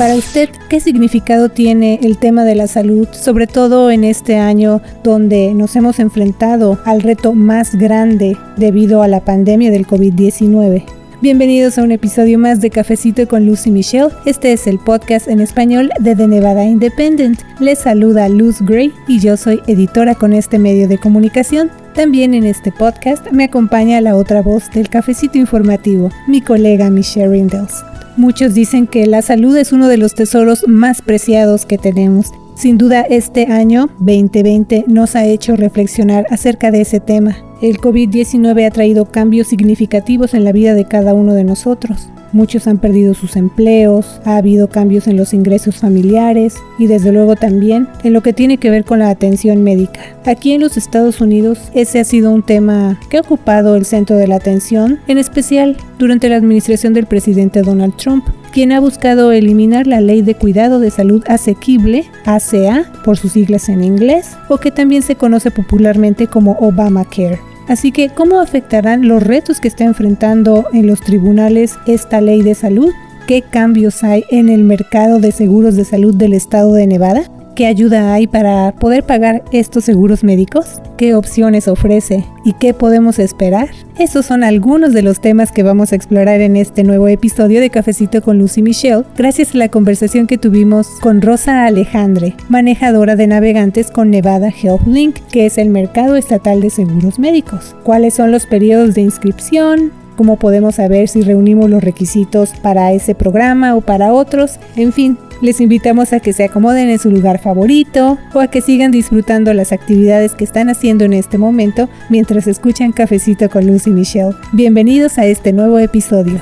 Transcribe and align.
Para 0.00 0.14
usted, 0.14 0.48
¿qué 0.70 0.80
significado 0.80 1.50
tiene 1.50 2.00
el 2.02 2.16
tema 2.16 2.46
de 2.46 2.54
la 2.54 2.68
salud, 2.68 3.06
sobre 3.12 3.46
todo 3.46 3.90
en 3.90 4.02
este 4.02 4.38
año 4.38 4.80
donde 5.04 5.52
nos 5.52 5.76
hemos 5.76 5.98
enfrentado 5.98 6.78
al 6.86 7.02
reto 7.02 7.34
más 7.34 7.74
grande 7.74 8.34
debido 8.56 9.02
a 9.02 9.08
la 9.08 9.20
pandemia 9.20 9.70
del 9.70 9.86
COVID-19? 9.86 10.84
Bienvenidos 11.20 11.76
a 11.76 11.82
un 11.82 11.92
episodio 11.92 12.38
más 12.38 12.62
de 12.62 12.70
Cafecito 12.70 13.28
con 13.28 13.44
Lucy 13.44 13.70
Michelle. 13.70 14.08
Este 14.24 14.54
es 14.54 14.66
el 14.66 14.78
podcast 14.78 15.28
en 15.28 15.38
español 15.38 15.90
de 16.00 16.16
The 16.16 16.28
Nevada 16.28 16.64
Independent. 16.64 17.38
Les 17.58 17.80
saluda 17.80 18.30
Luz 18.30 18.62
Gray 18.62 18.94
y 19.06 19.20
yo 19.20 19.36
soy 19.36 19.60
editora 19.66 20.14
con 20.14 20.32
este 20.32 20.58
medio 20.58 20.88
de 20.88 20.96
comunicación. 20.96 21.70
También 21.94 22.32
en 22.32 22.44
este 22.44 22.72
podcast 22.72 23.30
me 23.32 23.44
acompaña 23.44 24.00
la 24.00 24.16
otra 24.16 24.40
voz 24.40 24.70
del 24.70 24.88
Cafecito 24.88 25.36
Informativo, 25.36 26.08
mi 26.26 26.40
colega 26.40 26.88
Michelle 26.88 27.28
Rindels. 27.28 27.84
Muchos 28.20 28.52
dicen 28.52 28.86
que 28.86 29.06
la 29.06 29.22
salud 29.22 29.56
es 29.56 29.72
uno 29.72 29.88
de 29.88 29.96
los 29.96 30.14
tesoros 30.14 30.68
más 30.68 31.00
preciados 31.00 31.64
que 31.64 31.78
tenemos. 31.78 32.26
Sin 32.54 32.76
duda 32.76 33.00
este 33.00 33.46
año 33.46 33.88
2020 34.00 34.84
nos 34.88 35.16
ha 35.16 35.24
hecho 35.24 35.56
reflexionar 35.56 36.26
acerca 36.28 36.70
de 36.70 36.82
ese 36.82 37.00
tema. 37.00 37.38
El 37.60 37.78
COVID-19 37.78 38.66
ha 38.66 38.70
traído 38.70 39.04
cambios 39.04 39.48
significativos 39.48 40.32
en 40.32 40.44
la 40.44 40.52
vida 40.52 40.72
de 40.72 40.86
cada 40.86 41.12
uno 41.12 41.34
de 41.34 41.44
nosotros. 41.44 42.08
Muchos 42.32 42.66
han 42.66 42.78
perdido 42.78 43.12
sus 43.12 43.36
empleos, 43.36 44.20
ha 44.24 44.36
habido 44.36 44.68
cambios 44.68 45.06
en 45.08 45.18
los 45.18 45.34
ingresos 45.34 45.76
familiares 45.76 46.54
y 46.78 46.86
desde 46.86 47.12
luego 47.12 47.36
también 47.36 47.86
en 48.02 48.14
lo 48.14 48.22
que 48.22 48.32
tiene 48.32 48.56
que 48.56 48.70
ver 48.70 48.84
con 48.84 49.00
la 49.00 49.10
atención 49.10 49.62
médica. 49.62 50.00
Aquí 50.24 50.52
en 50.52 50.62
los 50.62 50.78
Estados 50.78 51.20
Unidos 51.20 51.58
ese 51.74 52.00
ha 52.00 52.04
sido 52.04 52.30
un 52.30 52.42
tema 52.42 52.98
que 53.10 53.18
ha 53.18 53.20
ocupado 53.20 53.76
el 53.76 53.84
centro 53.84 54.16
de 54.16 54.28
la 54.28 54.36
atención, 54.36 54.98
en 55.06 55.18
especial 55.18 55.76
durante 55.98 56.30
la 56.30 56.36
administración 56.36 56.94
del 56.94 57.06
presidente 57.06 57.60
Donald 57.60 57.94
Trump, 57.96 58.24
quien 58.54 58.72
ha 58.72 58.80
buscado 58.80 59.32
eliminar 59.32 59.86
la 59.86 60.00
Ley 60.00 60.22
de 60.22 60.34
Cuidado 60.34 60.80
de 60.80 60.90
Salud 60.90 61.22
Asequible, 61.26 62.04
ACA, 62.24 62.90
por 63.04 63.18
sus 63.18 63.32
siglas 63.32 63.68
en 63.68 63.84
inglés, 63.84 64.30
o 64.48 64.56
que 64.56 64.70
también 64.70 65.02
se 65.02 65.16
conoce 65.16 65.50
popularmente 65.50 66.26
como 66.26 66.52
Obamacare. 66.60 67.49
Así 67.70 67.92
que, 67.92 68.08
¿cómo 68.08 68.40
afectarán 68.40 69.06
los 69.06 69.22
retos 69.22 69.60
que 69.60 69.68
está 69.68 69.84
enfrentando 69.84 70.66
en 70.72 70.88
los 70.88 71.00
tribunales 71.00 71.78
esta 71.86 72.20
ley 72.20 72.42
de 72.42 72.56
salud? 72.56 72.90
¿Qué 73.28 73.42
cambios 73.42 74.02
hay 74.02 74.24
en 74.30 74.48
el 74.48 74.64
mercado 74.64 75.20
de 75.20 75.30
seguros 75.30 75.76
de 75.76 75.84
salud 75.84 76.12
del 76.12 76.32
estado 76.32 76.72
de 76.72 76.88
Nevada? 76.88 77.30
¿Qué 77.60 77.66
ayuda 77.66 78.14
hay 78.14 78.26
para 78.26 78.72
poder 78.72 79.04
pagar 79.04 79.44
estos 79.52 79.84
seguros 79.84 80.24
médicos? 80.24 80.80
¿Qué 80.96 81.14
opciones 81.14 81.68
ofrece? 81.68 82.24
¿Y 82.42 82.54
qué 82.54 82.72
podemos 82.72 83.18
esperar? 83.18 83.68
Esos 83.98 84.24
son 84.24 84.44
algunos 84.44 84.94
de 84.94 85.02
los 85.02 85.20
temas 85.20 85.52
que 85.52 85.62
vamos 85.62 85.92
a 85.92 85.96
explorar 85.96 86.40
en 86.40 86.56
este 86.56 86.84
nuevo 86.84 87.06
episodio 87.06 87.60
de 87.60 87.68
Cafecito 87.68 88.22
con 88.22 88.38
Lucy 88.38 88.62
Michelle, 88.62 89.04
gracias 89.14 89.54
a 89.54 89.58
la 89.58 89.68
conversación 89.68 90.26
que 90.26 90.38
tuvimos 90.38 90.88
con 91.02 91.20
Rosa 91.20 91.66
Alejandre, 91.66 92.34
manejadora 92.48 93.14
de 93.14 93.26
navegantes 93.26 93.90
con 93.90 94.10
Nevada 94.10 94.48
Health 94.48 94.86
Link, 94.86 95.16
que 95.30 95.44
es 95.44 95.58
el 95.58 95.68
mercado 95.68 96.16
estatal 96.16 96.62
de 96.62 96.70
seguros 96.70 97.18
médicos. 97.18 97.76
¿Cuáles 97.82 98.14
son 98.14 98.30
los 98.30 98.46
periodos 98.46 98.94
de 98.94 99.02
inscripción? 99.02 99.92
Cómo 100.20 100.36
podemos 100.36 100.74
saber 100.74 101.08
si 101.08 101.22
reunimos 101.22 101.70
los 101.70 101.82
requisitos 101.82 102.50
para 102.60 102.92
ese 102.92 103.14
programa 103.14 103.74
o 103.74 103.80
para 103.80 104.12
otros, 104.12 104.60
en 104.76 104.92
fin, 104.92 105.16
les 105.40 105.62
invitamos 105.62 106.12
a 106.12 106.20
que 106.20 106.34
se 106.34 106.44
acomoden 106.44 106.90
en 106.90 106.98
su 106.98 107.10
lugar 107.10 107.40
favorito 107.40 108.18
o 108.34 108.40
a 108.40 108.48
que 108.48 108.60
sigan 108.60 108.90
disfrutando 108.90 109.54
las 109.54 109.72
actividades 109.72 110.34
que 110.34 110.44
están 110.44 110.68
haciendo 110.68 111.06
en 111.06 111.14
este 111.14 111.38
momento 111.38 111.88
mientras 112.10 112.46
escuchan 112.46 112.92
Cafecito 112.92 113.48
con 113.48 113.66
Lucy 113.66 113.88
Michelle. 113.88 114.34
Bienvenidos 114.52 115.16
a 115.16 115.24
este 115.24 115.54
nuevo 115.54 115.78
episodio. 115.78 116.38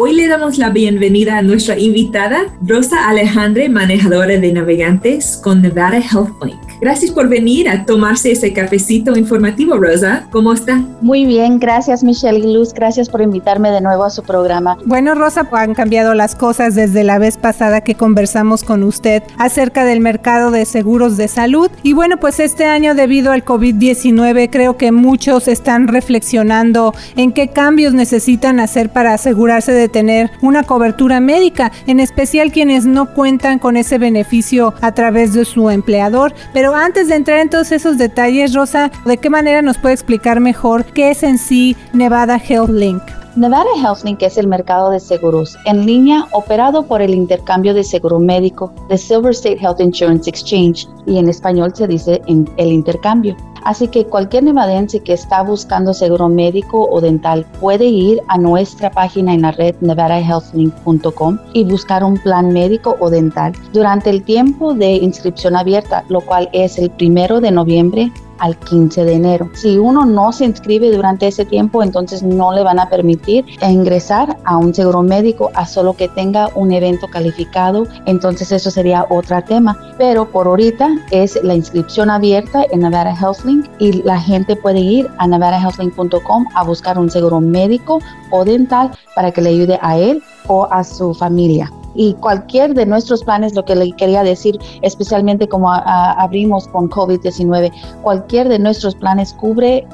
Hoy 0.00 0.14
le 0.14 0.28
damos 0.28 0.58
la 0.58 0.70
bienvenida 0.70 1.38
a 1.38 1.42
nuestra 1.42 1.76
invitada, 1.76 2.54
Rosa 2.62 3.08
Alejandre, 3.08 3.68
manejadora 3.68 4.38
de 4.38 4.52
navegantes 4.52 5.36
con 5.42 5.60
Nevada 5.60 5.96
Health 5.96 6.40
Link. 6.40 6.68
Gracias 6.80 7.10
por 7.10 7.28
venir 7.28 7.68
a 7.68 7.84
tomarse 7.84 8.30
ese 8.30 8.52
cafecito 8.52 9.18
informativo, 9.18 9.76
Rosa. 9.76 10.28
¿Cómo 10.30 10.52
está? 10.52 10.76
Muy 11.00 11.26
bien, 11.26 11.58
gracias 11.58 12.04
Michelle 12.04 12.38
y 12.38 12.54
Luz. 12.54 12.72
Gracias 12.72 13.08
por 13.08 13.20
invitarme 13.20 13.72
de 13.72 13.80
nuevo 13.80 14.04
a 14.04 14.10
su 14.10 14.22
programa. 14.22 14.78
Bueno, 14.84 15.16
Rosa, 15.16 15.48
han 15.50 15.74
cambiado 15.74 16.14
las 16.14 16.36
cosas 16.36 16.76
desde 16.76 17.02
la 17.02 17.18
vez 17.18 17.36
pasada 17.36 17.80
que 17.80 17.96
conversamos 17.96 18.62
con 18.62 18.84
usted 18.84 19.24
acerca 19.38 19.84
del 19.84 19.98
mercado 19.98 20.52
de 20.52 20.64
seguros 20.64 21.16
de 21.16 21.26
salud. 21.26 21.68
Y 21.82 21.94
bueno, 21.94 22.18
pues 22.18 22.38
este 22.38 22.66
año 22.66 22.94
debido 22.94 23.32
al 23.32 23.44
COVID-19 23.44 24.48
creo 24.48 24.76
que 24.76 24.92
muchos 24.92 25.48
están 25.48 25.88
reflexionando 25.88 26.94
en 27.16 27.32
qué 27.32 27.48
cambios 27.48 27.92
necesitan 27.92 28.60
hacer 28.60 28.90
para 28.90 29.14
asegurarse 29.14 29.72
de 29.72 29.87
tener 29.88 30.30
una 30.42 30.62
cobertura 30.62 31.20
médica, 31.20 31.72
en 31.86 32.00
especial 32.00 32.52
quienes 32.52 32.86
no 32.86 33.14
cuentan 33.14 33.58
con 33.58 33.76
ese 33.76 33.98
beneficio 33.98 34.74
a 34.80 34.92
través 34.92 35.34
de 35.34 35.44
su 35.44 35.70
empleador. 35.70 36.34
Pero 36.52 36.74
antes 36.74 37.08
de 37.08 37.16
entrar 37.16 37.40
en 37.40 37.50
todos 37.50 37.72
esos 37.72 37.98
detalles, 37.98 38.54
Rosa, 38.54 38.90
¿de 39.04 39.16
qué 39.18 39.30
manera 39.30 39.62
nos 39.62 39.78
puede 39.78 39.94
explicar 39.94 40.40
mejor 40.40 40.84
qué 40.84 41.10
es 41.10 41.22
en 41.22 41.38
sí 41.38 41.76
Nevada 41.92 42.38
Health 42.38 42.70
Link? 42.70 43.02
Nevada 43.38 43.68
Health 43.80 44.02
Link 44.02 44.22
es 44.22 44.36
el 44.36 44.48
mercado 44.48 44.90
de 44.90 44.98
seguros 44.98 45.56
en 45.64 45.86
línea 45.86 46.26
operado 46.32 46.84
por 46.84 47.00
el 47.00 47.14
intercambio 47.14 47.72
de 47.72 47.84
seguro 47.84 48.18
médico 48.18 48.72
de 48.88 48.98
Silver 48.98 49.30
State 49.30 49.58
Health 49.60 49.80
Insurance 49.80 50.28
Exchange 50.28 50.88
y 51.06 51.18
en 51.18 51.28
español 51.28 51.72
se 51.72 51.86
dice 51.86 52.20
el 52.26 52.72
intercambio. 52.72 53.36
Así 53.64 53.88
que 53.88 54.06
cualquier 54.06 54.44
nevadense 54.44 55.00
que 55.00 55.12
está 55.12 55.42
buscando 55.42 55.94
seguro 55.94 56.28
médico 56.28 56.88
o 56.90 57.00
dental 57.00 57.46
puede 57.60 57.86
ir 57.86 58.20
a 58.28 58.38
nuestra 58.38 58.90
página 58.90 59.34
en 59.34 59.42
la 59.42 59.52
red 59.52 59.74
nevadahealthlink.com 59.80 61.38
y 61.52 61.64
buscar 61.64 62.04
un 62.04 62.16
plan 62.18 62.52
médico 62.52 62.96
o 63.00 63.10
dental 63.10 63.52
durante 63.72 64.10
el 64.10 64.22
tiempo 64.22 64.74
de 64.74 64.92
inscripción 64.92 65.56
abierta, 65.56 66.04
lo 66.08 66.20
cual 66.20 66.48
es 66.52 66.78
el 66.78 66.90
primero 66.90 67.40
de 67.40 67.50
noviembre 67.50 68.12
al 68.38 68.56
15 68.58 69.04
de 69.04 69.14
enero. 69.14 69.50
Si 69.54 69.78
uno 69.78 70.04
no 70.04 70.32
se 70.32 70.44
inscribe 70.44 70.90
durante 70.90 71.26
ese 71.26 71.44
tiempo, 71.44 71.82
entonces 71.82 72.22
no 72.22 72.52
le 72.52 72.62
van 72.62 72.78
a 72.78 72.88
permitir 72.88 73.44
ingresar 73.62 74.36
a 74.44 74.56
un 74.56 74.74
seguro 74.74 75.02
médico 75.02 75.50
a 75.54 75.66
solo 75.66 75.94
que 75.94 76.08
tenga 76.08 76.50
un 76.54 76.72
evento 76.72 77.08
calificado. 77.08 77.86
Entonces 78.06 78.52
eso 78.52 78.70
sería 78.70 79.06
otro 79.10 79.42
tema. 79.42 79.78
Pero 79.98 80.28
por 80.30 80.46
ahorita 80.46 80.88
es 81.10 81.38
la 81.42 81.54
inscripción 81.54 82.10
abierta 82.10 82.64
en 82.70 82.80
Nevada 82.80 83.14
HealthLink 83.14 83.66
y 83.78 84.02
la 84.02 84.20
gente 84.20 84.56
puede 84.56 84.80
ir 84.80 85.08
a 85.18 85.26
nevadahealthlink.com 85.26 86.46
a 86.54 86.64
buscar 86.64 86.98
un 86.98 87.10
seguro 87.10 87.40
médico 87.40 88.00
o 88.30 88.44
dental 88.44 88.90
para 89.14 89.30
que 89.32 89.42
le 89.42 89.50
ayude 89.50 89.78
a 89.82 89.98
él 89.98 90.22
o 90.48 90.66
a 90.70 90.82
su 90.82 91.14
familia 91.14 91.70
y 91.98 92.14
cualquier 92.14 92.74
de 92.74 92.86
nuestros 92.86 93.24
planes, 93.24 93.54
lo 93.54 93.64
que 93.64 93.74
le 93.74 93.92
quería 93.92 94.22
decir, 94.22 94.58
especialmente 94.82 95.48
como 95.48 95.70
abrimos 95.72 96.68
con 96.68 96.88
COVID-19, 96.88 97.72
cualquier 98.02 98.48
de 98.48 98.60
nuestros 98.60 98.94
planes 98.94 99.32
cubre 99.32 99.86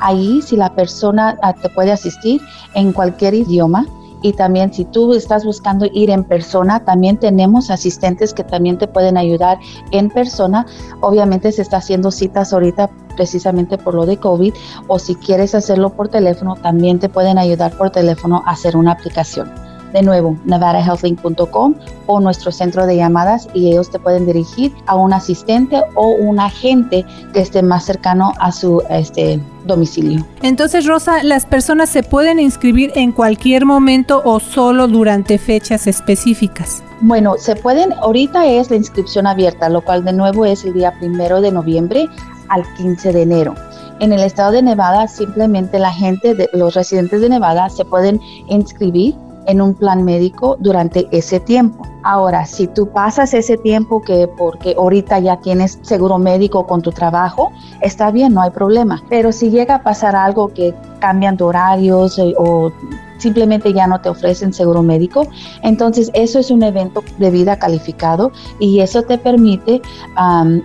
Ahí 0.00 0.42
si 0.42 0.56
la 0.56 0.74
persona 0.74 1.38
ah, 1.42 1.54
te 1.54 1.68
puede 1.68 1.92
asistir 1.92 2.42
en 2.74 2.92
cualquier 2.92 3.34
idioma, 3.34 3.86
y 4.22 4.32
también 4.32 4.72
si 4.72 4.84
tú 4.84 5.12
estás 5.14 5.44
buscando 5.44 5.86
ir 5.92 6.10
en 6.10 6.24
persona, 6.24 6.84
también 6.84 7.18
tenemos 7.18 7.70
asistentes 7.70 8.32
que 8.32 8.44
también 8.44 8.78
te 8.78 8.88
pueden 8.88 9.16
ayudar 9.16 9.58
en 9.90 10.08
persona. 10.08 10.66
Obviamente 11.00 11.52
se 11.52 11.62
está 11.62 11.78
haciendo 11.78 12.10
citas 12.10 12.52
ahorita 12.52 12.88
precisamente 13.16 13.78
por 13.78 13.94
lo 13.94 14.06
de 14.06 14.16
COVID 14.16 14.54
o 14.88 14.98
si 14.98 15.14
quieres 15.14 15.54
hacerlo 15.54 15.90
por 15.90 16.08
teléfono, 16.08 16.56
también 16.56 16.98
te 16.98 17.08
pueden 17.08 17.38
ayudar 17.38 17.76
por 17.76 17.90
teléfono 17.90 18.42
a 18.46 18.52
hacer 18.52 18.76
una 18.76 18.92
aplicación. 18.92 19.71
De 19.92 20.02
nuevo, 20.02 20.36
nevadahealthlink.com 20.44 21.74
o 22.06 22.20
nuestro 22.20 22.50
centro 22.50 22.86
de 22.86 22.96
llamadas 22.96 23.48
y 23.52 23.70
ellos 23.70 23.90
te 23.90 23.98
pueden 23.98 24.26
dirigir 24.26 24.72
a 24.86 24.96
un 24.96 25.12
asistente 25.12 25.82
o 25.94 26.08
un 26.12 26.40
agente 26.40 27.04
que 27.32 27.40
esté 27.40 27.62
más 27.62 27.84
cercano 27.84 28.32
a 28.38 28.52
su 28.52 28.82
este, 28.88 29.38
domicilio. 29.66 30.24
Entonces, 30.42 30.86
Rosa, 30.86 31.22
¿las 31.22 31.46
personas 31.46 31.90
se 31.90 32.02
pueden 32.02 32.38
inscribir 32.38 32.92
en 32.94 33.12
cualquier 33.12 33.66
momento 33.66 34.22
o 34.24 34.40
solo 34.40 34.88
durante 34.88 35.38
fechas 35.38 35.86
específicas? 35.86 36.82
Bueno, 37.00 37.34
se 37.38 37.56
pueden, 37.56 37.92
ahorita 37.94 38.46
es 38.46 38.70
la 38.70 38.76
inscripción 38.76 39.26
abierta, 39.26 39.68
lo 39.68 39.82
cual 39.82 40.04
de 40.04 40.12
nuevo 40.12 40.46
es 40.46 40.64
el 40.64 40.72
día 40.72 40.92
primero 40.98 41.40
de 41.40 41.52
noviembre 41.52 42.06
al 42.48 42.62
15 42.74 43.12
de 43.12 43.22
enero. 43.22 43.54
En 44.00 44.12
el 44.12 44.20
estado 44.20 44.52
de 44.52 44.62
Nevada, 44.62 45.06
simplemente 45.06 45.78
la 45.78 45.92
gente, 45.92 46.34
de, 46.34 46.48
los 46.52 46.74
residentes 46.74 47.20
de 47.20 47.28
Nevada, 47.28 47.68
se 47.70 47.84
pueden 47.84 48.20
inscribir 48.48 49.14
en 49.46 49.60
un 49.60 49.74
plan 49.74 50.04
médico 50.04 50.56
durante 50.60 51.08
ese 51.10 51.40
tiempo. 51.40 51.86
Ahora, 52.04 52.46
si 52.46 52.66
tú 52.66 52.88
pasas 52.88 53.32
ese 53.34 53.56
tiempo 53.56 54.02
que 54.02 54.28
porque 54.28 54.74
ahorita 54.76 55.18
ya 55.20 55.36
tienes 55.38 55.78
seguro 55.82 56.18
médico 56.18 56.66
con 56.66 56.82
tu 56.82 56.90
trabajo, 56.90 57.52
está 57.80 58.10
bien, 58.10 58.34
no 58.34 58.42
hay 58.42 58.50
problema. 58.50 59.02
Pero 59.08 59.32
si 59.32 59.50
llega 59.50 59.76
a 59.76 59.82
pasar 59.82 60.16
algo 60.16 60.48
que 60.48 60.74
cambian 60.98 61.36
de 61.36 61.44
horarios 61.44 62.20
o 62.38 62.72
simplemente 63.18 63.72
ya 63.72 63.86
no 63.86 64.00
te 64.00 64.08
ofrecen 64.08 64.52
seguro 64.52 64.82
médico, 64.82 65.28
entonces 65.62 66.10
eso 66.14 66.40
es 66.40 66.50
un 66.50 66.62
evento 66.64 67.04
de 67.18 67.30
vida 67.30 67.56
calificado 67.58 68.32
y 68.58 68.80
eso 68.80 69.02
te 69.02 69.16
permite 69.16 69.80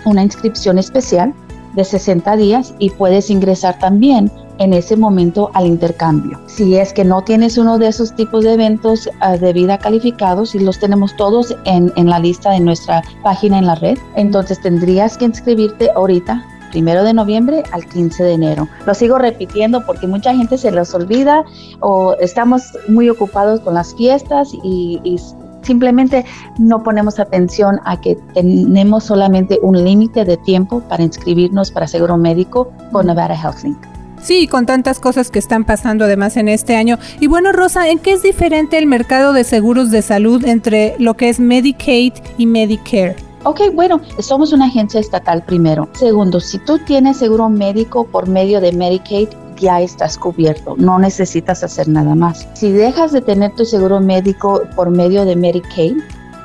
una 0.06 0.24
inscripción 0.24 0.80
especial 0.80 1.34
de 1.76 1.84
60 1.84 2.36
días 2.36 2.74
y 2.80 2.90
puedes 2.90 3.30
ingresar 3.30 3.78
también 3.78 4.32
en 4.60 4.74
ese 4.74 4.96
momento 4.96 5.50
al 5.54 5.66
intercambio. 5.66 6.40
Si 6.48 6.76
es 6.76 6.94
que 6.94 7.04
no 7.04 7.24
tienes 7.24 7.58
uno 7.58 7.78
de 7.78 7.88
esos 7.88 8.16
tipos 8.16 8.44
de 8.44 8.54
eventos 8.54 9.10
ah, 9.20 9.38
de 9.38 9.54
vida 9.54 9.78
calificados 9.78 10.56
y 10.56 10.60
los 10.60 10.80
tenemos 10.80 11.16
todos 11.16 11.56
en, 11.66 11.92
en 11.96 12.10
la 12.10 12.20
lista 12.20 12.52
de 12.52 12.60
nuestra 12.60 13.02
página 13.24 13.60
en 13.60 13.68
la 13.68 13.76
red, 13.76 13.98
entonces 14.16 14.62
tendrías 14.62 15.18
que 15.18 15.26
inscribirte 15.26 15.90
ahorita 15.96 16.46
primero 16.72 17.04
de 17.04 17.14
noviembre 17.14 17.64
al 17.72 17.86
15 17.86 18.24
de 18.24 18.34
enero. 18.34 18.68
Lo 18.86 18.94
sigo 18.94 19.18
repitiendo 19.18 19.86
porque 19.86 20.08
mucha 20.08 20.36
gente 20.36 20.58
se 20.58 20.72
los 20.72 20.94
olvida 20.94 21.44
o 21.80 22.14
estamos 22.20 22.78
muy 22.88 23.10
ocupados 23.10 23.62
con 23.62 23.74
las 23.74 23.96
fiestas 23.96 24.54
y, 24.64 25.00
y 25.04 25.18
simplemente 25.62 26.26
no 26.58 26.84
ponemos 26.84 27.20
atención 27.20 27.80
a 27.86 28.00
que 28.00 28.16
tenemos 28.34 29.04
solamente 29.04 29.60
un 29.62 29.84
límite 29.84 30.26
de 30.26 30.38
tiempo 30.38 30.82
para 30.82 31.04
inscribirnos 31.04 31.72
para 31.72 31.88
seguro 31.88 32.18
médico 32.18 32.72
con 32.92 33.08
Nevada 33.08 33.36
HealthLink. 33.36 33.97
Sí, 34.22 34.48
con 34.48 34.66
tantas 34.66 35.00
cosas 35.00 35.30
que 35.32 35.40
están 35.40 35.64
pasando 35.64 36.06
además 36.06 36.38
en 36.38 36.48
este 36.48 36.76
año. 36.76 36.98
Y 37.20 37.28
bueno, 37.28 37.52
Rosa, 37.52 37.90
¿en 37.90 38.00
qué 38.00 38.14
es 38.14 38.24
diferente 38.24 38.78
el 38.78 38.86
mercado 38.86 39.34
de 39.34 39.44
seguros 39.44 39.92
de 39.92 40.02
salud 40.02 40.44
entre 40.46 40.96
lo 41.00 41.16
que 41.16 41.30
es 41.30 41.40
Medicaid 41.40 42.14
y 42.38 42.46
Medicare? 42.46 43.16
Ok, 43.44 43.62
bueno, 43.74 44.02
somos 44.20 44.52
una 44.52 44.66
agencia 44.66 45.00
estatal 45.00 45.44
primero. 45.44 45.88
Segundo, 45.94 46.40
si 46.40 46.58
tú 46.60 46.80
tienes 46.80 47.18
seguro 47.18 47.48
médico 47.50 48.06
por 48.06 48.28
medio 48.28 48.60
de 48.60 48.74
Medicaid, 48.74 49.30
ya 49.58 49.82
estás 49.82 50.18
cubierto, 50.18 50.76
no 50.78 51.00
necesitas 51.00 51.64
hacer 51.64 51.88
nada 51.88 52.14
más. 52.14 52.48
Si 52.54 52.72
dejas 52.72 53.12
de 53.12 53.22
tener 53.22 53.54
tu 53.56 53.66
seguro 53.66 54.00
médico 54.00 54.64
por 54.76 54.90
medio 54.90 55.26
de 55.26 55.36
Medicaid, 55.36 55.98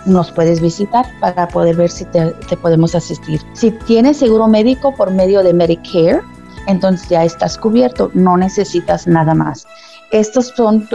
nos 0.06 0.30
puedes 0.32 0.60
visitar 0.60 1.06
para 1.20 1.48
poder 1.48 1.76
ver 1.76 1.90
si 1.90 2.04
te, 2.06 2.32
te 2.48 2.56
podemos 2.56 2.94
asistir. 2.94 3.40
Si 3.52 3.70
tienes 3.70 4.16
seguro 4.18 4.48
médico 4.48 4.94
por 4.94 5.10
medio 5.10 5.42
de 5.42 5.52
Medicare, 5.52 6.20
entonces 6.66 7.08
ya 7.08 7.24
estás 7.24 7.58
cubierto, 7.58 8.10
no 8.14 8.36
necesitas 8.36 9.06
nada 9.06 9.34
más. 9.34 9.66
Estos 10.10 10.52
son 10.54 10.86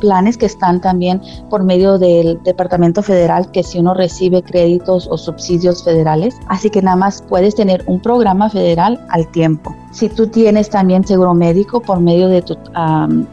planes 0.00 0.36
que 0.36 0.46
están 0.46 0.80
también 0.80 1.22
por 1.48 1.62
medio 1.62 1.96
del 1.96 2.42
Departamento 2.42 3.04
Federal, 3.04 3.48
que 3.52 3.62
si 3.62 3.78
uno 3.78 3.94
recibe 3.94 4.42
créditos 4.42 5.06
o 5.12 5.16
subsidios 5.16 5.84
federales, 5.84 6.34
así 6.48 6.68
que 6.68 6.82
nada 6.82 6.96
más 6.96 7.22
puedes 7.22 7.54
tener 7.54 7.84
un 7.86 8.00
programa 8.00 8.50
federal 8.50 8.98
al 9.10 9.28
tiempo. 9.28 9.76
Si 9.92 10.08
tú 10.08 10.26
tienes 10.26 10.70
también 10.70 11.06
seguro 11.06 11.34
médico 11.34 11.80
por 11.80 12.00
medio 12.00 12.26
de 12.26 12.42
tu 12.42 12.56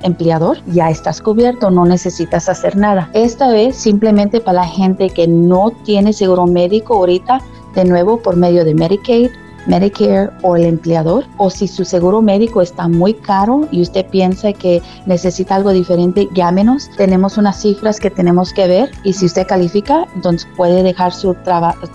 empleador, 0.03 0.59
ya 0.67 0.91
estás 0.91 1.19
cubierto, 1.19 1.71
no 1.71 1.85
necesitas 1.85 2.47
hacer 2.47 2.77
nada. 2.77 3.09
Esta 3.13 3.47
vez 3.47 3.75
simplemente 3.75 4.39
para 4.41 4.61
la 4.61 4.67
gente 4.67 5.09
que 5.09 5.27
no 5.27 5.71
tiene 5.85 6.13
seguro 6.13 6.45
médico 6.45 6.97
ahorita, 6.97 7.41
de 7.73 7.83
nuevo 7.83 8.21
por 8.21 8.35
medio 8.35 8.63
de 8.63 8.75
Medicaid 8.75 9.31
Medicare 9.65 10.29
o 10.41 10.55
el 10.55 10.65
empleador, 10.65 11.25
o 11.37 11.49
si 11.49 11.67
su 11.67 11.85
seguro 11.85 12.21
médico 12.21 12.61
está 12.61 12.87
muy 12.87 13.13
caro 13.13 13.67
y 13.71 13.81
usted 13.81 14.05
piensa 14.07 14.53
que 14.53 14.81
necesita 15.05 15.55
algo 15.55 15.71
diferente, 15.71 16.27
llámenos. 16.33 16.89
Tenemos 16.97 17.37
unas 17.37 17.61
cifras 17.61 17.99
que 17.99 18.09
tenemos 18.09 18.53
que 18.53 18.67
ver 18.67 18.91
y 19.03 19.13
si 19.13 19.25
usted 19.25 19.47
califica, 19.47 20.05
entonces 20.15 20.47
puede 20.55 20.83
dejar 20.83 21.13
su, 21.13 21.35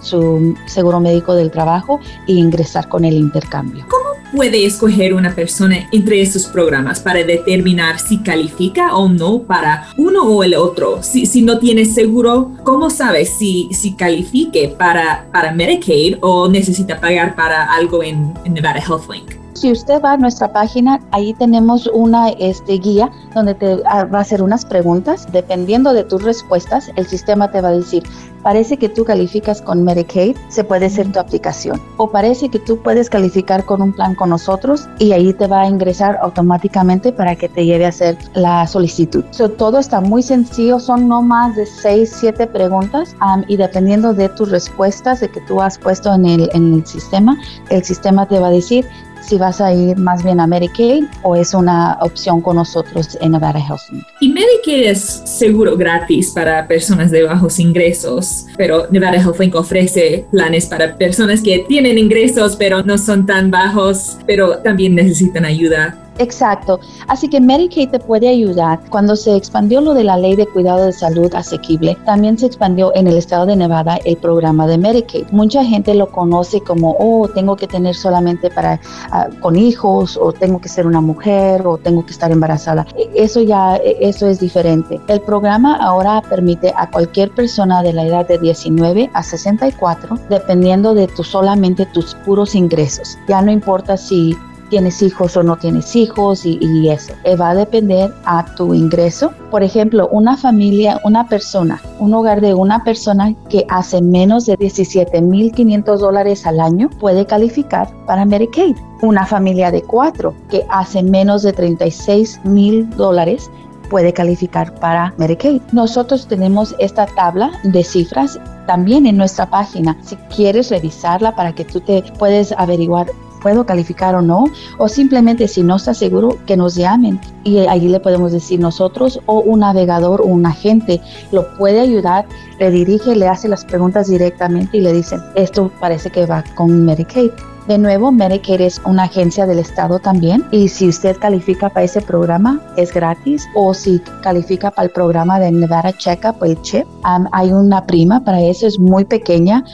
su 0.03 0.55
seguro 0.67 1.01
médico 1.01 1.35
del 1.35 1.51
trabajo 1.51 2.01
e 2.27 2.33
ingresar 2.33 2.89
con 2.89 3.05
el 3.05 3.15
intercambio 3.15 3.87
puede 4.33 4.65
escoger 4.65 5.15
una 5.15 5.35
persona 5.35 5.89
entre 5.93 6.21
estos 6.21 6.47
programas 6.47 7.01
para 7.01 7.25
determinar 7.25 7.99
si 7.99 8.19
califica 8.19 8.97
o 8.97 9.09
no 9.09 9.43
para 9.43 9.89
uno 9.97 10.23
o 10.25 10.45
el 10.45 10.55
otro? 10.55 11.03
Si, 11.03 11.27
si 11.27 11.43
no 11.43 11.59
tiene 11.59 11.85
seguro, 11.85 12.53
¿cómo 12.65 12.91
sabe 12.91 13.25
si, 13.25 13.69
si 13.73 13.95
califique 13.95 14.69
para, 14.69 15.27
para 15.33 15.53
Medicaid 15.53 16.19
o 16.21 16.49
necesita 16.49 17.01
pagar 17.01 17.35
para 17.35 17.73
algo 17.73 18.03
en, 18.03 18.33
en 18.45 18.55
Nevada 18.55 18.81
HealthLink? 18.81 19.40
Si 19.61 19.71
usted 19.71 20.01
va 20.03 20.13
a 20.13 20.17
nuestra 20.17 20.51
página, 20.51 21.01
ahí 21.11 21.35
tenemos 21.35 21.87
una 21.89 22.31
este, 22.31 22.79
guía 22.79 23.11
donde 23.35 23.55
te 23.55 23.83
ah, 23.85 24.05
va 24.05 24.21
a 24.21 24.23
hacer 24.23 24.43
unas 24.43 24.65
preguntas. 24.65 25.31
Dependiendo 25.33 25.93
de 25.93 26.03
tus 26.03 26.23
respuestas, 26.23 26.91
el 26.97 27.07
sistema 27.07 27.51
te 27.51 27.61
va 27.61 27.69
a 27.69 27.73
decir, 27.73 28.03
parece 28.43 28.79
que 28.79 28.89
tú 28.89 29.05
calificas 29.05 29.61
con 29.61 29.85
Medicaid, 29.85 30.35
se 30.49 30.65
puede 30.65 30.87
hacer 30.87 31.13
tu 31.13 31.19
aplicación. 31.19 31.79
O 31.99 32.11
parece 32.11 32.49
que 32.49 32.59
tú 32.59 32.79
puedes 32.79 33.11
calificar 33.11 33.67
con 33.67 33.83
un 33.83 33.93
plan 33.93 34.15
con 34.15 34.31
nosotros 34.31 34.89
y 34.99 35.13
ahí 35.13 35.35
te 35.35 35.47
va 35.47 35.61
a 35.61 35.69
ingresar 35.69 36.19
automáticamente 36.23 37.13
para 37.13 37.37
que 37.37 37.51
te 37.51 37.67
lleve 37.67 37.85
a 37.85 37.91
hacer 37.91 38.17
la 38.33 38.67
solicitud. 38.67 39.25
todo 39.59 39.79
está 39.79 40.01
muy 40.01 40.23
sencillo, 40.23 40.81
son 40.81 41.07
no 41.07 41.21
más 41.21 41.55
de 41.55 41.67
6, 41.67 42.11
7 42.19 42.47
preguntas 42.47 43.15
y 43.47 43.59
dependiendo 43.59 44.15
de 44.15 44.31
tus 44.31 44.51
respuestas 44.51 45.21
de 45.21 45.29
que 45.29 45.43
tú 45.43 45.61
has 45.61 45.79
puesto 45.79 46.15
en 46.15 46.25
el, 46.25 46.49
en 46.55 46.73
el 46.73 46.87
sistema, 46.87 47.37
el 47.69 47.85
sistema 47.85 48.27
te 48.27 48.39
va 48.39 48.47
a 48.47 48.53
decir 48.53 48.87
si 49.21 49.39
vas 49.39 49.61
a 49.61 49.73
ir 49.73 49.97
más 49.99 50.23
bien 50.23 50.41
a 50.41 50.47
Medicaid 50.47 51.05
o 51.23 51.37
es 51.37 51.55
una 51.55 51.99
opción 52.01 52.41
con 52.41 52.57
nosotros 52.57 53.19
en 53.21 53.33
Nevada 53.33 53.59
Health. 53.59 53.83
Y 54.21 54.29
Medicaid 54.29 54.91
es 54.91 55.23
seguro 55.25 55.77
gratis 55.77 56.31
para 56.31 56.67
personas 56.67 57.11
de 57.11 57.23
bajos 57.25 57.59
ingresos, 57.59 58.47
pero 58.57 58.87
Nevada 58.91 59.19
HealthLink 59.19 59.55
ofrece 59.55 60.27
planes 60.31 60.67
para 60.67 60.97
personas 60.97 61.43
que 61.43 61.65
tienen 61.69 61.99
ingresos 61.99 62.57
pero 62.57 62.83
no 62.83 62.99
son 62.99 63.27
tan 63.27 63.51
bajos, 63.51 64.19
pero 64.27 64.59
también 64.59 64.95
necesitan 64.95 65.45
ayuda 65.45 65.99
Exacto. 66.21 66.79
Así 67.09 67.29
que 67.29 67.41
Medicaid 67.41 67.89
te 67.89 67.99
puede 67.99 68.29
ayudar. 68.29 68.79
Cuando 68.91 69.17
se 69.17 69.35
expandió 69.35 69.81
lo 69.81 69.95
de 69.95 70.05
la 70.05 70.19
ley 70.19 70.37
de 70.37 70.47
cuidado 70.47 70.85
de 70.85 70.93
salud 70.93 71.35
asequible, 71.35 71.97
también 72.05 72.37
se 72.37 72.45
expandió 72.45 72.95
en 72.95 73.07
el 73.07 73.17
estado 73.17 73.47
de 73.47 73.57
Nevada 73.57 73.99
el 74.05 74.19
programa 74.19 74.67
de 74.67 74.77
Medicaid. 74.77 75.29
Mucha 75.33 75.65
gente 75.65 75.95
lo 75.95 76.11
conoce 76.11 76.61
como, 76.61 76.95
oh, 76.99 77.27
tengo 77.29 77.57
que 77.57 77.67
tener 77.67 77.95
solamente 77.95 78.51
para 78.51 78.79
ah, 79.11 79.29
con 79.41 79.57
hijos, 79.57 80.19
o 80.21 80.31
tengo 80.33 80.61
que 80.61 80.69
ser 80.69 80.87
una 80.87 81.01
mujer, 81.01 81.67
o 81.67 81.79
tengo 81.79 82.05
que 82.05 82.13
estar 82.13 82.31
embarazada. 82.31 82.87
E, 82.97 83.09
eso 83.15 83.41
ya, 83.41 83.77
e, 83.77 83.97
eso 84.01 84.27
es 84.27 84.41
diferente. 84.41 85.01
El 85.09 85.23
programa 85.23 85.77
ahora 85.77 86.23
permite 86.29 86.75
a 86.77 86.91
cualquier 86.91 87.31
persona 87.31 87.83
de 87.83 87.95
la 87.95 88.05
edad 88.05 88.29
de 88.29 88.37
19 88.37 89.11
a 89.15 89.23
64, 89.23 90.19
dependiendo 90.29 90.93
de 90.93 91.07
tu, 91.07 91.25
solamente 91.25 91.87
tus 91.87 92.15
puros 92.27 92.55
ingresos. 92.55 93.17
Ya 93.27 93.41
no 93.41 93.51
importa 93.51 93.97
si 93.97 94.37
tienes 94.71 95.03
hijos 95.03 95.37
o 95.37 95.43
no 95.43 95.57
tienes 95.57 95.95
hijos 95.95 96.47
y, 96.47 96.89
eso. 96.89 97.13
Eh, 97.25 97.37
va 97.37 97.51
a 97.51 97.55
depender 97.55 98.11
a 98.25 98.47
tu 98.55 98.73
ingreso. 98.73 99.33
Por 99.51 99.63
ejemplo, 99.63 100.09
una 100.11 100.37
familia, 100.37 100.99
una 101.05 101.29
persona, 101.29 101.81
un 101.99 102.15
hogar 102.15 102.41
de 102.41 102.55
una 102.55 102.83
persona 102.83 103.35
que 103.51 103.67
hace 103.69 104.01
menos 104.01 104.47
de 104.47 104.57
17.500 104.57 105.99
dólares 105.99 106.47
al 106.47 106.61
año 106.61 106.89
puede 106.99 107.27
calificar 107.27 107.89
para 108.07 108.25
Medicaid. 108.25 108.77
Una 109.03 109.27
familia 109.27 109.71
de 109.71 109.83
cuatro 109.83 110.35
que 110.49 110.65
hace 110.71 111.03
menos 111.03 111.43
de 111.43 111.53
36 111.53 112.41
mil 112.45 112.89
dólares 112.97 113.51
puede 113.91 114.13
calificar 114.13 114.73
para 114.77 115.13
Medicaid. 115.19 115.61
Nosotros 115.73 116.27
tenemos 116.27 116.75
esta 116.79 117.07
tabla 117.07 117.51
de 117.65 117.83
cifras 117.85 118.39
también 118.67 119.05
en 119.07 119.17
nuestra 119.17 119.51
página. 119.51 119.97
Si 120.03 120.17
quieres 120.35 120.71
revisarla 120.71 121.35
para 121.35 121.53
que 121.53 121.65
tú 121.65 121.81
te 121.81 122.03
puedes 122.19 122.53
averiguar 122.53 123.09
puedo 123.41 123.67
calificar 123.67 124.15
o 124.15 124.23
no, 124.23 124.45
o 124.79 124.89
simplemente 124.89 125.49
si 125.49 125.63
no 125.63 125.77
está 125.77 125.95
seguro, 125.95 126.39
que 126.47 126.57
nos 126.57 126.75
llamen 126.75 127.21
y 127.45 127.59
allí 127.59 127.89
le 127.89 128.01
podemos 128.01 128.33
decir 128.33 128.61
nosotros 128.61 129.21
o 129.27 129.41
un 129.41 129.61
navegador 129.61 130.21
o 130.21 130.27
un 130.27 130.47
agente 130.47 131.01
lo 131.33 131.57
puede 131.57 131.81
ayudar, 131.81 132.27
le 132.59 132.71
dirige, 132.71 133.17
le 133.17 133.29
hace 133.29 133.49
las 133.49 133.65
preguntas 133.65 134.09
directamente 134.09 134.77
y 134.77 134.81
le 134.81 134.93
dicen, 134.93 135.21
esto 135.35 135.71
parece 135.81 136.11
que 136.11 136.27
va 136.27 136.45
con 136.55 136.85
Medicaid. 136.85 137.31
De 137.71 137.79
nuevo, 137.79 138.11
Medicare 138.11 138.67
es 138.67 138.83
una 138.85 139.05
agencia 139.05 139.47
del 139.47 139.61
Estado 139.61 140.01
también 140.01 140.45
y 140.51 140.67
si 140.67 140.89
usted 140.89 141.17
califica 141.19 141.69
para 141.69 141.85
ese 141.85 142.01
programa 142.03 142.61
es 142.77 142.93
gratis 142.93 143.47
o 143.55 143.73
si 143.75 144.01
califica 144.25 144.73
para 144.73 144.87
el 144.87 144.93
programa 144.93 145.39
de 145.39 145.53
Nevada 145.53 145.93
Checkup, 145.93 146.43
el 146.43 146.61
CHIP, 146.63 146.85
hay 147.31 147.53
una 147.53 147.87
prima 147.87 148.25
para 148.25 148.41
eso, 148.41 148.67
es 148.67 148.77
muy 148.77 149.05
pequeña, 149.05 149.65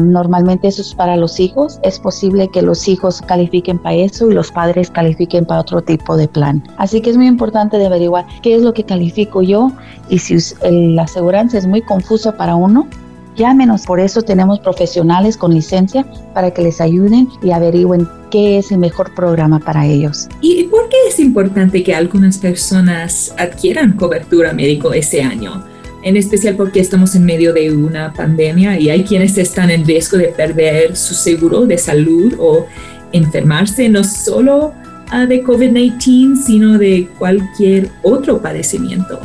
normalmente 0.00 0.68
eso 0.68 0.80
es 0.80 0.94
para 0.94 1.18
los 1.18 1.38
hijos, 1.38 1.78
es 1.82 1.98
posible 1.98 2.48
que 2.48 2.62
los 2.62 2.88
hijos 2.88 3.20
califiquen 3.20 3.78
para 3.78 3.96
eso 3.96 4.30
y 4.30 4.32
los 4.32 4.50
padres 4.50 4.90
califiquen 4.90 5.44
para 5.44 5.60
otro 5.60 5.82
tipo 5.82 6.16
de 6.16 6.26
plan. 6.26 6.66
Así 6.78 7.02
que 7.02 7.10
es 7.10 7.18
muy 7.18 7.26
importante 7.26 7.76
de 7.76 7.84
averiguar 7.84 8.24
qué 8.40 8.54
es 8.54 8.62
lo 8.62 8.72
que 8.72 8.84
califico 8.84 9.42
yo 9.42 9.70
y 10.08 10.18
si 10.18 10.38
la 10.62 11.02
aseguranza 11.02 11.58
es 11.58 11.66
muy 11.66 11.82
confusa 11.82 12.38
para 12.38 12.56
uno, 12.56 12.88
llámenos. 13.34 13.86
Por 13.86 14.00
eso 14.00 14.22
tenemos 14.22 14.60
profesionales 14.60 15.36
con 15.36 15.54
licencia 15.54 16.04
para 16.32 16.50
que 16.52 16.62
les 16.62 16.80
ayuden 16.80 17.28
y 17.42 17.50
averigüen 17.50 18.08
qué 18.30 18.58
es 18.58 18.72
el 18.72 18.78
mejor 18.78 19.14
programa 19.14 19.60
para 19.60 19.86
ellos. 19.86 20.28
¿Y 20.40 20.64
por 20.64 20.88
qué 20.88 20.96
es 21.08 21.20
importante 21.20 21.82
que 21.82 21.94
algunas 21.94 22.38
personas 22.38 23.34
adquieran 23.38 23.92
cobertura 23.92 24.52
médico 24.52 24.92
ese 24.92 25.22
año? 25.22 25.64
En 26.02 26.16
especial 26.16 26.54
porque 26.56 26.80
estamos 26.80 27.14
en 27.14 27.24
medio 27.24 27.52
de 27.52 27.74
una 27.74 28.12
pandemia 28.12 28.78
y 28.78 28.90
hay 28.90 29.04
quienes 29.04 29.38
están 29.38 29.70
en 29.70 29.86
riesgo 29.86 30.18
de 30.18 30.28
perder 30.28 30.96
su 30.96 31.14
seguro 31.14 31.64
de 31.64 31.78
salud 31.78 32.34
o 32.38 32.66
enfermarse 33.12 33.88
no 33.88 34.04
solo 34.04 34.74
ah, 35.10 35.24
de 35.24 35.42
COVID-19, 35.42 36.36
sino 36.36 36.76
de 36.76 37.08
cualquier 37.18 37.88
otro 38.02 38.42
padecimiento. 38.42 39.18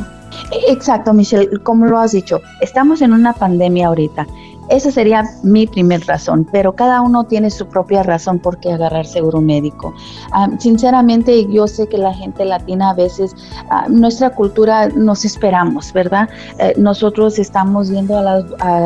Exacto, 0.68 1.12
Michelle, 1.12 1.48
como 1.62 1.86
lo 1.86 1.98
has 1.98 2.12
dicho, 2.12 2.40
estamos 2.60 3.02
en 3.02 3.12
una 3.12 3.32
pandemia 3.32 3.88
ahorita 3.88 4.26
esa 4.70 4.90
sería 4.92 5.24
mi 5.42 5.66
primer 5.66 6.06
razón, 6.06 6.46
pero 6.50 6.74
cada 6.74 7.02
uno 7.02 7.24
tiene 7.24 7.50
su 7.50 7.66
propia 7.66 8.02
razón 8.02 8.38
por 8.38 8.58
qué 8.58 8.72
agarrar 8.72 9.04
seguro 9.04 9.40
médico. 9.40 9.92
Ah, 10.32 10.48
sinceramente, 10.58 11.46
yo 11.50 11.66
sé 11.66 11.88
que 11.88 11.98
la 11.98 12.14
gente 12.14 12.44
latina 12.44 12.90
a 12.90 12.94
veces, 12.94 13.34
ah, 13.68 13.86
nuestra 13.88 14.30
cultura 14.30 14.88
nos 14.88 15.24
esperamos, 15.24 15.92
¿verdad? 15.92 16.28
Eh, 16.58 16.74
nosotros 16.76 17.38
estamos 17.38 17.90
yendo 17.90 18.16
a 18.16 18.22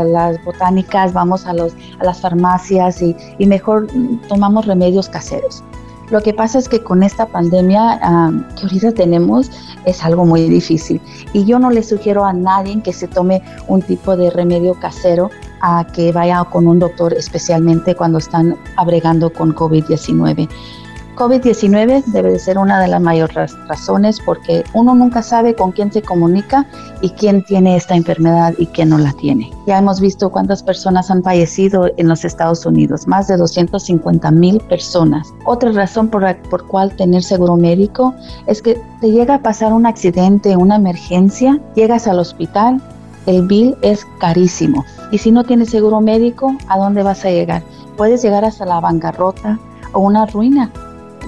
las, 0.05 0.43
botánicas, 0.45 1.13
vamos 1.13 1.47
a, 1.47 1.53
los, 1.53 1.75
a 2.01 2.05
las 2.05 2.21
farmacias 2.21 3.03
y, 3.03 3.15
y 3.39 3.47
mejor 3.47 3.87
tomamos 4.29 4.67
remedios 4.67 5.09
caseros. 5.09 5.63
Lo 6.11 6.23
que 6.23 6.35
pasa 6.35 6.59
es 6.59 6.69
que 6.69 6.83
con 6.83 7.03
esta 7.03 7.27
pandemia 7.27 7.99
ah, 8.03 8.33
que 8.57 8.65
ahorita 8.65 8.93
tenemos 8.93 9.51
es 9.85 10.05
algo 10.05 10.25
muy 10.25 10.49
difícil 10.49 11.01
y 11.33 11.45
yo 11.45 11.59
no 11.59 11.71
le 11.71 11.83
sugiero 11.83 12.25
a 12.25 12.33
nadie 12.33 12.83
que 12.83 12.93
se 12.93 13.09
tome 13.09 13.43
un 13.69 13.81
tipo 13.83 14.17
de 14.17 14.31
remedio 14.31 14.75
casero 14.75 15.31
a 15.63 15.87
que 15.95 16.13
vaya 16.13 16.45
con 16.45 16.67
un 16.67 16.79
doctor, 16.79 17.15
especialmente 17.15 17.95
cuando 17.95 18.19
están 18.19 18.57
abregando 18.77 19.33
con 19.33 19.55
COVID-19. 19.55 20.49
COVID-19 21.15 22.05
debe 22.07 22.33
de 22.33 22.39
ser 22.39 22.59
una 22.59 22.81
de 22.81 22.89
las 22.89 23.01
mayores 23.01 23.57
razones 23.69 24.21
porque 24.21 24.65
uno 24.75 24.95
nunca 24.95 25.23
sabe 25.23 25.55
con 25.55 25.73
quién 25.73 25.93
se 25.93 26.03
comunica 26.03 26.67
y 27.03 27.11
quién 27.11 27.45
tiene 27.45 27.77
esta 27.77 27.95
enfermedad 27.95 28.55
y 28.59 28.67
quién 28.67 28.89
no 28.89 28.99
la 28.99 29.13
tiene. 29.13 29.51
Ya 29.67 29.79
hemos 29.79 30.01
visto 30.01 30.31
cuántas 30.31 30.63
personas 30.63 31.11
han 31.11 31.23
fallecido 31.23 31.91
en 31.97 32.09
los 32.09 32.25
Estados 32.25 32.67
Unidos, 32.67 33.07
más 33.07 33.29
de 33.29 33.37
250 33.37 34.31
mil 34.33 34.61
personas. 34.61 35.33
Otra 35.47 35.73
razón 35.73 36.09
por 36.09 36.23
la 36.23 36.37
por 36.51 36.67
cual 36.67 36.95
tener 36.97 37.23
seguro 37.23 37.57
médico 37.57 38.15
es 38.47 38.61
que 38.61 38.81
te 39.01 39.11
llega 39.11 39.37
a 39.37 39.43
pasar 39.43 39.73
un 39.73 39.87
accidente, 39.87 40.57
una 40.57 40.77
emergencia, 40.77 41.61
llegas 41.75 42.07
al 42.07 42.19
hospital, 42.19 42.81
el 43.27 43.47
bill 43.47 43.77
es 43.83 44.07
carísimo. 44.19 44.85
Y 45.13 45.19
si 45.19 45.31
no 45.31 45.45
tienes 45.45 45.71
seguro 45.71 46.01
médico, 46.01 46.57
¿a 46.69 46.79
dónde 46.79 47.03
vas 47.03 47.25
a 47.25 47.31
llegar? 47.31 47.63
Puedes 47.97 48.23
llegar 48.23 48.45
hasta 48.45 48.67
la 48.67 48.81
bancarrota 48.81 49.59
o 49.93 50.01
una 50.01 50.27
ruina 50.27 50.71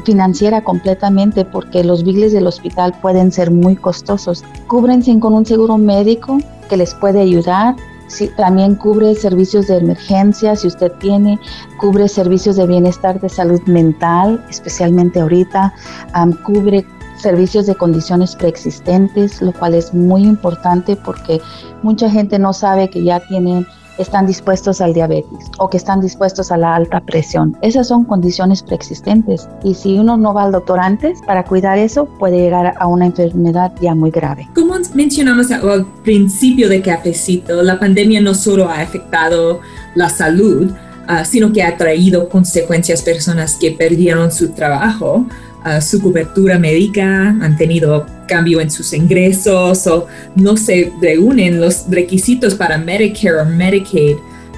financiera 0.05 0.63
completamente 0.63 1.45
porque 1.45 1.85
los 1.85 2.05
billes 2.05 2.33
del 2.33 2.47
hospital 2.47 2.95
pueden 3.01 3.33
ser 3.33 3.51
muy 3.51 3.77
costosos. 3.77 4.45
Cúbrense 4.67 5.19
con 5.19 5.35
un 5.35 5.47
seguro 5.47 5.79
médico 5.79 6.39
que 6.69 6.77
les 6.77 6.95
puede 6.95 7.21
ayudar. 7.21 7.77
también 8.37 8.77
cubre 8.77 9.15
servicios 9.15 9.67
de 9.67 9.79
emergencia 9.79 10.55
si 10.55 10.69
usted 10.69 10.93
tiene, 11.01 11.41
cubre 11.79 12.09
servicios 12.09 12.57
de 12.57 12.67
bienestar 12.67 13.21
de 13.21 13.29
salud 13.29 13.61
mental, 13.67 14.45
especialmente 14.49 15.21
ahorita, 15.21 15.75
cubre 16.45 16.87
servicios 17.19 17.67
de 17.67 17.75
condiciones 17.75 18.37
preexistentes, 18.37 19.43
lo 19.43 19.53
cual 19.53 19.75
es 19.75 19.93
muy 19.93 20.23
importante 20.23 20.97
porque 20.97 21.41
mucha 21.83 22.09
gente 22.09 22.39
no 22.39 22.53
sabe 22.53 22.89
que 22.91 23.03
ya 23.03 23.21
tienen 23.21 23.67
están 23.99 24.27
dispuestos 24.27 24.81
al 24.81 24.93
diabetes 24.93 25.51
o 25.59 25.69
que 25.69 25.77
están 25.77 26.01
dispuestos 26.01 26.51
a 26.51 26.57
la 26.57 26.75
alta 26.75 27.01
presión. 27.01 27.57
Esas 27.63 27.89
son 27.89 28.05
condiciones 28.05 28.63
preexistentes 28.63 29.49
y 29.63 29.75
si 29.75 29.99
uno 29.99 30.17
no 30.17 30.35
va 30.35 30.45
al 30.45 30.53
doctor 30.53 30.79
antes 30.81 31.21
para 31.27 31.45
cuidar 31.45 31.79
eso, 31.79 32.07
puede 32.07 32.39
llegar 32.39 32.75
a 32.79 32.87
una 32.87 33.07
enfermedad 33.07 33.73
ya 33.81 33.95
muy 33.95 34.11
grave. 34.11 34.49
Como 34.55 34.75
mencionamos 34.95 35.51
al 35.51 35.87
principio 36.03 36.69
de 36.69 36.83
Cafecito, 36.83 37.63
la 37.63 37.79
pandemia 37.79 38.21
no 38.21 38.35
solo 38.35 38.69
ha 38.69 38.81
afectado 38.81 39.61
la 39.95 40.09
salud, 40.09 40.73
ah, 41.09 41.25
sino 41.25 41.53
que 41.53 41.63
ha 41.63 41.77
traído 41.77 42.29
consecuencias 42.29 43.03
personas 43.03 43.57
que 43.57 43.73
perdieron 43.73 44.31
su 44.31 44.51
trabajo, 44.51 45.27
su 45.81 46.01
cobertura 46.01 46.59
médica, 46.59 47.29
han 47.29 47.57
tenido 47.57 48.07
cambio 48.27 48.61
en 48.61 48.71
sus 48.71 48.93
ingresos 48.93 49.87
o 49.87 50.07
no 50.35 50.57
se 50.57 50.93
reúnen 51.01 51.61
los 51.61 51.89
requisitos 51.89 52.55
para 52.55 52.79
Medicare 52.79 53.41
o 53.41 53.45
Medicaid. 53.45 54.17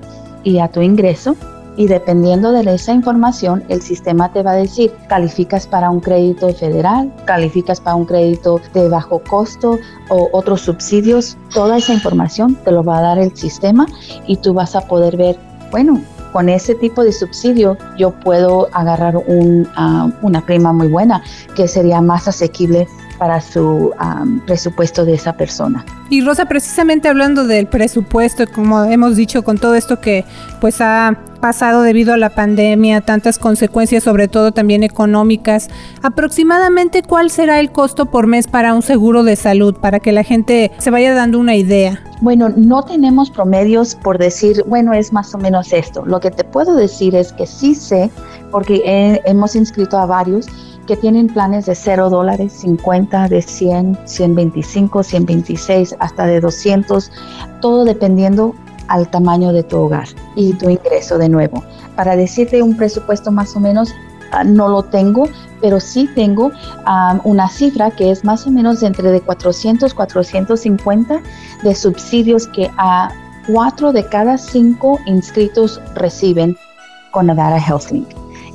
y 0.44 0.60
a 0.60 0.70
tu 0.70 0.82
ingreso 0.82 1.36
y 1.80 1.88
dependiendo 1.88 2.52
de 2.52 2.76
esa 2.76 2.92
información, 2.92 3.64
el 3.70 3.82
sistema 3.82 4.34
te 4.34 4.44
va 4.44 4.52
a 4.52 4.56
decir, 4.56 4.92
calificas 5.08 5.66
para 5.66 5.90
un 5.90 6.02
crédito 6.02 6.54
federal, 6.54 7.10
calificas 7.24 7.80
para 7.80 7.96
un 7.96 8.04
crédito 8.04 8.60
de 8.74 8.90
bajo 8.90 9.20
costo 9.20 9.80
o 10.10 10.28
otros 10.34 10.60
subsidios. 10.60 11.38
Toda 11.54 11.78
esa 11.78 11.94
información 11.94 12.56
te 12.66 12.74
lo 12.74 12.84
va 12.84 12.98
a 12.98 13.02
dar 13.02 13.18
el 13.18 13.34
sistema 13.34 13.88
y 14.28 14.36
tú 14.36 14.54
vas 14.54 14.76
a 14.76 14.82
poder 14.82 15.16
ver, 15.16 15.38
bueno, 15.72 16.04
con 16.34 16.50
ese 16.50 16.76
tipo 16.76 17.02
de 17.02 17.14
subsidio 17.14 17.78
yo 17.98 18.12
puedo 18.12 18.68
agarrar 18.74 19.16
un, 19.16 19.66
ah, 19.78 20.12
una 20.22 20.46
prima 20.46 20.74
muy 20.74 20.90
buena 20.90 21.24
que 21.56 21.70
sería 21.70 22.02
más 22.02 22.28
asequible 22.28 22.90
para 23.20 23.42
su 23.42 23.92
presupuesto 24.48 25.06
de 25.06 25.14
esa 25.14 25.34
persona. 25.34 25.86
Y 26.10 26.22
Rosa, 26.22 26.46
precisamente 26.46 27.08
hablando 27.08 27.46
del 27.46 27.68
presupuesto, 27.68 28.46
como 28.52 28.86
hemos 28.86 29.16
dicho 29.16 29.44
con 29.44 29.60
todo 29.60 29.76
esto 29.76 30.00
que 30.00 30.26
pues 30.60 30.82
ha 30.82 31.16
pasado 31.40 31.84
debido 31.84 32.14
a 32.14 32.18
la 32.18 32.32
pandemia, 32.32 33.02
tantas 33.02 33.38
consecuencias, 33.38 34.04
sobre 34.04 34.28
todo 34.28 34.52
también 34.52 34.84
económicas, 34.84 35.70
aproximadamente 36.02 37.04
cuál 37.04 37.30
será 37.30 37.60
el 37.60 37.72
costo 37.72 38.08
por 38.08 38.26
mes 38.26 38.48
para 38.48 38.74
un 38.74 38.82
seguro 38.82 39.24
de 39.24 39.36
salud, 39.36 39.76
para 39.76 40.00
que 40.00 40.12
la 40.12 40.24
gente 40.24 40.72
se 40.80 40.90
vaya 40.90 41.14
dando 41.14 41.40
una 41.40 41.56
idea. 41.56 42.02
Bueno, 42.22 42.50
no 42.50 42.84
tenemos 42.84 43.30
promedios 43.30 43.96
por 43.96 44.18
decir, 44.18 44.64
bueno, 44.68 44.94
es 44.94 45.14
más 45.14 45.34
o 45.34 45.38
menos 45.38 45.72
esto. 45.72 46.04
Lo 46.06 46.20
que 46.20 46.32
te 46.32 46.44
puedo 46.44 46.76
decir 46.76 47.16
es 47.16 47.32
que 47.32 47.46
sí 47.46 47.76
sé, 47.76 48.10
porque 48.52 49.22
hemos 49.26 49.56
inscrito 49.56 49.98
a 49.98 50.06
varios, 50.06 50.48
que 50.90 50.98
tienen 50.98 51.28
planes 51.28 51.68
de 51.68 51.76
0 51.76 52.10
dólares, 52.10 52.52
50, 52.52 53.28
de 53.28 53.44
100, 53.44 54.00
125, 54.06 55.04
126, 55.04 55.96
hasta 56.00 56.26
de 56.26 56.42
200, 56.42 57.12
todo 57.62 57.86
dependiendo 57.86 58.56
al 58.88 59.08
tamaño 59.08 59.54
de 59.54 59.62
tu 59.62 59.78
hogar 59.78 60.08
y 60.36 60.54
tu 60.54 60.68
ingreso 60.68 61.20
de 61.20 61.30
nuevo. 61.30 61.64
Para 61.96 62.16
decirte 62.16 62.64
un 62.64 62.76
presupuesto 62.76 63.32
más 63.32 63.56
o 63.56 63.60
menos, 63.60 63.94
ah, 64.32 64.44
no 64.44 64.68
lo 64.68 64.82
tengo, 64.82 65.30
pero 65.62 65.80
sí 65.80 66.10
tengo 66.16 66.50
ah, 66.88 67.22
una 67.24 67.50
cifra 67.50 67.92
que 67.92 68.10
es 68.10 68.24
más 68.24 68.48
o 68.48 68.50
menos 68.50 68.82
entre 68.82 69.12
de 69.12 69.22
400, 69.22 69.94
450 69.94 71.22
de 71.62 71.76
subsidios 71.76 72.48
que 72.48 72.72
a 72.80 73.12
4 73.46 73.94
de 73.94 74.06
cada 74.08 74.40
5 74.40 75.02
inscritos 75.06 75.80
reciben 75.94 76.58
con 77.12 77.28
Nevada 77.28 77.60
HealthLink 77.60 78.08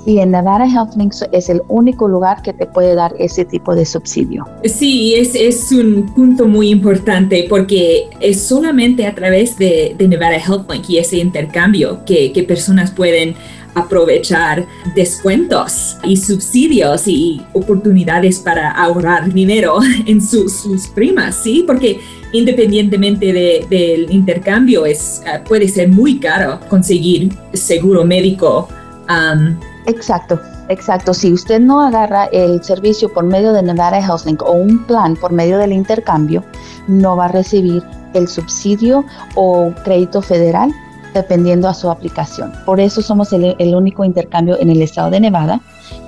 y 0.06 0.18
en 0.18 0.30
Nevada 0.30 0.66
HealthLink 0.66 1.14
es 1.32 1.48
el 1.48 1.62
único 1.68 2.08
lugar 2.08 2.42
que 2.42 2.52
te 2.52 2.66
puede 2.66 2.94
dar 2.94 3.14
ese 3.18 3.44
tipo 3.44 3.74
de 3.74 3.84
subsidio. 3.84 4.46
Sí, 4.64 5.14
es, 5.14 5.34
es 5.34 5.72
un 5.72 6.06
punto 6.14 6.46
muy 6.46 6.70
importante 6.70 7.46
porque 7.48 8.08
es 8.20 8.42
solamente 8.42 9.06
a 9.06 9.14
través 9.14 9.56
de, 9.56 9.94
de 9.96 10.08
Nevada 10.08 10.38
HealthLink 10.38 10.88
y 10.90 10.98
ese 10.98 11.18
intercambio 11.18 12.04
que, 12.04 12.32
que 12.32 12.42
personas 12.42 12.90
pueden 12.90 13.34
aprovechar 13.74 14.66
descuentos 14.94 15.96
y 16.04 16.16
subsidios 16.16 17.08
y 17.08 17.42
oportunidades 17.54 18.38
para 18.38 18.70
ahorrar 18.70 19.32
dinero 19.32 19.78
en 20.06 20.20
sus 20.20 20.86
primas, 20.94 21.42
¿sí? 21.42 21.64
Porque 21.66 22.00
independientemente 22.32 23.32
del 23.68 24.10
intercambio, 24.10 24.84
es, 24.86 25.22
uh, 25.24 25.42
puede 25.46 25.68
ser 25.68 25.88
muy 25.88 26.18
caro 26.18 26.58
conseguir 26.68 27.32
seguro 27.52 28.04
médico 28.04 28.68
um, 29.08 29.56
Exacto, 29.86 30.40
exacto. 30.68 31.12
Si 31.12 31.32
usted 31.32 31.60
no 31.60 31.80
agarra 31.80 32.24
el 32.26 32.62
servicio 32.64 33.12
por 33.12 33.24
medio 33.24 33.52
de 33.52 33.62
Nevada 33.62 34.00
HealthLink 34.00 34.42
o 34.42 34.52
un 34.52 34.84
plan 34.86 35.14
por 35.16 35.32
medio 35.32 35.58
del 35.58 35.72
intercambio, 35.72 36.42
no 36.88 37.16
va 37.16 37.26
a 37.26 37.28
recibir 37.28 37.82
el 38.14 38.28
subsidio 38.28 39.04
o 39.34 39.72
crédito 39.84 40.22
federal 40.22 40.72
dependiendo 41.12 41.68
a 41.68 41.74
su 41.74 41.90
aplicación. 41.90 42.52
Por 42.64 42.80
eso 42.80 43.02
somos 43.02 43.32
el, 43.32 43.54
el 43.58 43.74
único 43.74 44.04
intercambio 44.04 44.58
en 44.58 44.70
el 44.70 44.82
estado 44.82 45.10
de 45.10 45.20
Nevada 45.20 45.60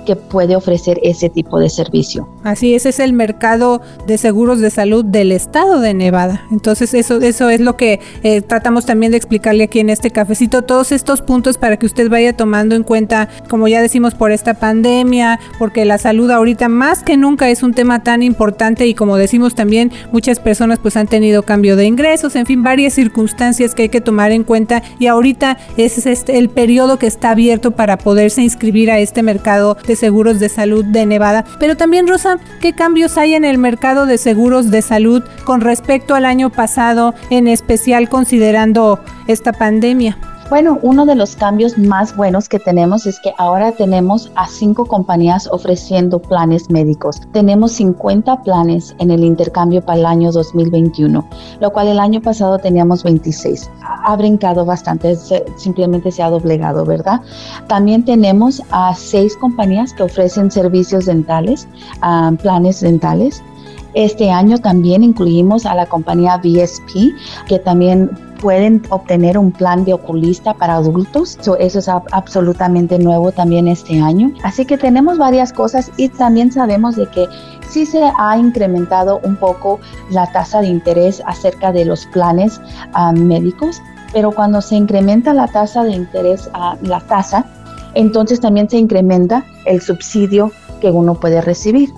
que 0.05 0.15
puede 0.15 0.55
ofrecer 0.55 0.99
ese 1.03 1.29
tipo 1.29 1.59
de 1.59 1.69
servicio. 1.69 2.29
Así 2.43 2.73
ese 2.73 2.89
es 2.89 2.99
el 2.99 3.11
mercado 3.11 3.81
de 4.07 4.17
seguros 4.17 4.59
de 4.61 4.69
salud 4.69 5.03
del 5.03 5.33
estado 5.33 5.81
de 5.81 5.93
Nevada. 5.93 6.43
Entonces 6.49 6.93
eso, 6.93 7.19
eso 7.19 7.49
es 7.49 7.59
lo 7.59 7.75
que 7.75 7.99
eh, 8.23 8.41
tratamos 8.41 8.85
también 8.85 9.11
de 9.11 9.17
explicarle 9.17 9.65
aquí 9.65 9.79
en 9.79 9.89
este 9.89 10.09
cafecito, 10.11 10.61
todos 10.61 10.93
estos 10.93 11.21
puntos 11.21 11.57
para 11.57 11.77
que 11.77 11.85
usted 11.85 12.09
vaya 12.09 12.31
tomando 12.31 12.75
en 12.75 12.83
cuenta, 12.83 13.27
como 13.49 13.67
ya 13.67 13.81
decimos, 13.81 14.15
por 14.15 14.31
esta 14.31 14.53
pandemia, 14.53 15.41
porque 15.59 15.83
la 15.83 15.97
salud 15.97 16.31
ahorita 16.31 16.69
más 16.69 17.03
que 17.03 17.17
nunca 17.17 17.49
es 17.49 17.61
un 17.61 17.73
tema 17.73 18.01
tan 18.01 18.23
importante 18.23 18.87
y 18.87 18.93
como 18.93 19.17
decimos 19.17 19.55
también, 19.55 19.91
muchas 20.13 20.39
personas 20.39 20.79
pues 20.79 20.95
han 20.95 21.07
tenido 21.07 21.43
cambio 21.43 21.75
de 21.75 21.85
ingresos, 21.85 22.37
en 22.37 22.45
fin, 22.45 22.63
varias 22.63 22.93
circunstancias 22.93 23.75
que 23.75 23.83
hay 23.83 23.89
que 23.89 23.99
tomar 23.99 24.31
en 24.31 24.45
cuenta 24.45 24.83
y 24.99 25.07
ahorita 25.07 25.57
es 25.75 26.05
este, 26.05 26.37
el 26.37 26.49
periodo 26.49 26.97
que 26.97 27.07
está 27.07 27.31
abierto 27.31 27.71
para 27.71 27.97
poderse 27.97 28.41
inscribir 28.41 28.89
a 28.89 28.99
este 28.99 29.21
mercado 29.21 29.66
de 29.75 29.95
seguros 29.95 30.39
de 30.39 30.49
salud 30.49 30.85
de 30.85 31.05
Nevada. 31.05 31.45
Pero 31.59 31.75
también, 31.75 32.07
Rosa, 32.07 32.37
¿qué 32.61 32.73
cambios 32.73 33.17
hay 33.17 33.35
en 33.35 33.45
el 33.45 33.57
mercado 33.57 34.05
de 34.05 34.17
seguros 34.17 34.71
de 34.71 34.81
salud 34.81 35.23
con 35.45 35.61
respecto 35.61 36.15
al 36.15 36.25
año 36.25 36.49
pasado, 36.49 37.13
en 37.29 37.47
especial 37.47 38.09
considerando 38.09 38.99
esta 39.27 39.53
pandemia? 39.53 40.17
Bueno, 40.49 40.79
uno 40.81 41.05
de 41.05 41.15
los 41.15 41.35
cambios 41.35 41.77
más 41.77 42.15
buenos 42.15 42.47
que 42.47 42.57
tenemos 42.57 43.05
es 43.05 43.19
que 43.19 43.33
ahora 43.37 43.73
tenemos 43.73 44.31
a 44.35 44.47
cinco 44.47 44.85
compañías 44.85 45.45
ofreciendo 45.51 46.21
planes 46.21 46.69
médicos. 46.69 47.19
Tenemos 47.33 47.73
50 47.73 48.43
planes 48.43 48.95
en 48.99 49.11
el 49.11 49.25
intercambio 49.25 49.81
para 49.81 49.99
el 49.99 50.05
año 50.05 50.31
2021, 50.31 51.27
lo 51.59 51.73
cual 51.73 51.89
el 51.89 51.99
año 51.99 52.21
pasado 52.21 52.59
teníamos 52.59 53.03
26. 53.03 53.69
Ha 53.81 54.15
brincado 54.15 54.63
bastante, 54.63 55.17
simplemente 55.57 56.13
se 56.13 56.23
ha 56.23 56.29
doblegado, 56.29 56.85
¿verdad? 56.85 57.19
También 57.67 58.05
tenemos 58.05 58.63
a 58.71 58.95
seis 58.95 59.35
compañías 59.35 59.91
que 59.91 60.03
ofrecen 60.03 60.49
servicios 60.49 61.07
dentales, 61.07 61.67
planes 62.41 62.79
dentales. 62.79 63.43
Este 63.93 64.29
año 64.29 64.59
también 64.59 65.03
incluimos 65.03 65.65
a 65.65 65.73
la 65.73 65.87
compañía 65.87 66.37
VSP, 66.37 67.13
que 67.47 67.59
también 67.59 68.11
pueden 68.41 68.81
obtener 68.89 69.37
un 69.37 69.51
plan 69.51 69.85
de 69.85 69.93
oculista 69.93 70.53
para 70.53 70.75
adultos. 70.75 71.37
eso 71.59 71.79
es 71.79 71.87
absolutamente 71.87 72.99
nuevo 72.99 73.31
también 73.31 73.67
este 73.67 73.99
año. 74.01 74.31
Así 74.43 74.65
que 74.65 74.77
tenemos 74.77 75.17
varias 75.17 75.53
cosas 75.53 75.91
y 75.97 76.09
también 76.09 76.51
sabemos 76.51 76.95
de 76.95 77.07
que 77.07 77.27
sí 77.69 77.85
se 77.85 78.11
ha 78.17 78.37
incrementado 78.37 79.19
un 79.23 79.35
poco 79.35 79.79
la 80.09 80.31
tasa 80.31 80.61
de 80.61 80.67
interés 80.67 81.21
acerca 81.25 81.71
de 81.71 81.85
los 81.85 82.05
planes 82.07 82.61
ah, 82.93 83.11
médicos, 83.11 83.81
pero 84.13 84.31
cuando 84.31 84.61
se 84.61 84.75
incrementa 84.75 85.33
la 85.33 85.47
tasa 85.47 85.83
de 85.83 85.91
interés, 85.91 86.49
a 86.53 86.77
la 86.81 87.01
tasa, 87.01 87.45
entonces 87.93 88.39
también 88.39 88.69
se 88.69 88.77
incrementa 88.77 89.43
el 89.65 89.81
subsidio 89.81 90.51
que 90.79 90.91
uno 90.91 91.15
puede 91.15 91.41
recibir. 91.41 91.91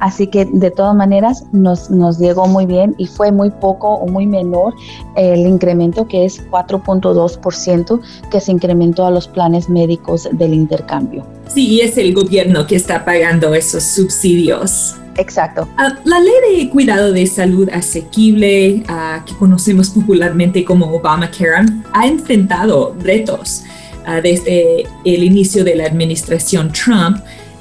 Así 0.00 0.26
que 0.26 0.44
de 0.44 0.70
todas 0.70 0.94
maneras 0.94 1.44
nos, 1.52 1.90
nos 1.90 2.18
llegó 2.18 2.46
muy 2.46 2.66
bien 2.66 2.94
y 2.98 3.06
fue 3.06 3.32
muy 3.32 3.50
poco 3.50 3.94
o 3.94 4.06
muy 4.06 4.26
menor 4.26 4.74
el 5.16 5.40
incremento 5.46 6.06
que 6.06 6.24
es 6.24 6.42
4.2% 6.50 8.00
que 8.30 8.40
se 8.40 8.52
incrementó 8.52 9.06
a 9.06 9.10
los 9.10 9.26
planes 9.28 9.68
médicos 9.68 10.28
del 10.32 10.52
intercambio. 10.54 11.24
Sí, 11.48 11.68
y 11.68 11.80
es 11.80 11.96
el 11.96 12.12
gobierno 12.14 12.66
que 12.66 12.76
está 12.76 13.04
pagando 13.04 13.54
esos 13.54 13.84
subsidios. 13.84 14.96
Exacto. 15.16 15.66
Ah, 15.78 15.98
la 16.04 16.20
ley 16.20 16.64
de 16.64 16.70
cuidado 16.70 17.12
de 17.12 17.26
salud 17.26 17.68
asequible, 17.72 18.82
ah, 18.88 19.22
que 19.24 19.34
conocemos 19.34 19.90
popularmente 19.90 20.64
como 20.64 20.94
Obamacare, 20.94 21.66
ha 21.92 22.06
enfrentado 22.06 22.94
retos 23.00 23.62
ah, 24.04 24.20
desde 24.20 24.86
el 25.04 25.24
inicio 25.24 25.64
de 25.64 25.76
la 25.76 25.86
administración 25.86 26.70
Trump, 26.72 27.18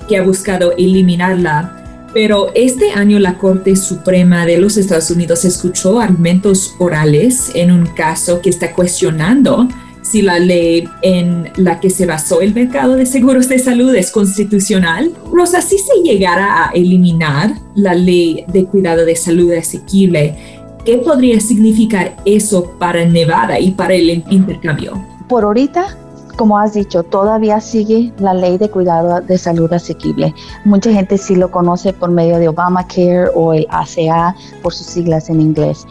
que 0.10 0.18
ha 0.18 0.24
buscado 0.24 0.74
eliminarla 0.74 1.85
pero 2.16 2.50
este 2.56 2.92
año 2.92 3.20
la 3.20 3.38
Corte 3.38 3.76
Suprema 3.76 4.46
de 4.46 4.58
los 4.58 4.78
Estados 4.78 5.12
Unidos 5.12 5.44
escuchó 5.44 6.00
argumentos 6.00 6.74
orales 6.80 7.52
en 7.54 7.72
un 7.72 7.88
caso 7.88 8.42
que 8.42 8.50
está 8.50 8.72
cuestionando 8.72 9.68
si 10.02 10.22
la 10.22 10.40
ley 10.40 10.88
en 11.02 11.52
la 11.58 11.82
que 11.82 11.90
se 11.90 12.06
basó 12.06 12.40
el 12.40 12.54
mercado 12.54 12.96
de 12.96 13.06
seguros 13.06 13.50
de 13.50 13.60
salud 13.60 13.94
es 13.94 14.12
constitucional. 14.12 15.12
Rosa, 15.30 15.62
si 15.62 15.78
se 15.78 16.02
llegara 16.06 16.64
a 16.64 16.72
eliminar 16.72 17.54
la 17.76 17.94
ley 17.94 18.46
de 18.48 18.64
cuidado 18.64 19.04
de 19.04 19.18
salud 19.18 19.52
asequible, 19.52 20.38
¿qué 20.86 21.00
podría 21.00 21.42
significar 21.42 22.16
eso 22.24 22.78
para 22.80 23.04
Nevada 23.04 23.60
y 23.60 23.72
para 23.72 23.94
el 23.94 24.24
intercambio? 24.30 25.04
Por 25.28 25.44
ahorita 25.44 25.98
como 26.36 26.58
has 26.58 26.74
dicho, 26.74 27.04
todavía 27.04 27.60
sigue 27.62 28.14
la 28.20 28.34
ley 28.34 28.58
de 28.58 28.70
cuidado 28.70 29.22
de 29.22 29.38
salud 29.38 29.72
asequible. 29.72 30.34
Mucha 30.66 30.92
gente 30.92 31.18
sí 31.18 31.36
lo 31.36 31.50
conoce 31.52 31.94
por 31.94 32.12
medio 32.12 32.38
de 32.38 32.48
Obamacare 32.48 33.30
o 33.34 33.54
el 33.54 33.66
ACA 33.70 34.36
por 34.62 34.74
sus 34.74 34.88
siglas 34.88 35.30
en 35.30 35.42
inglés. 35.42 35.86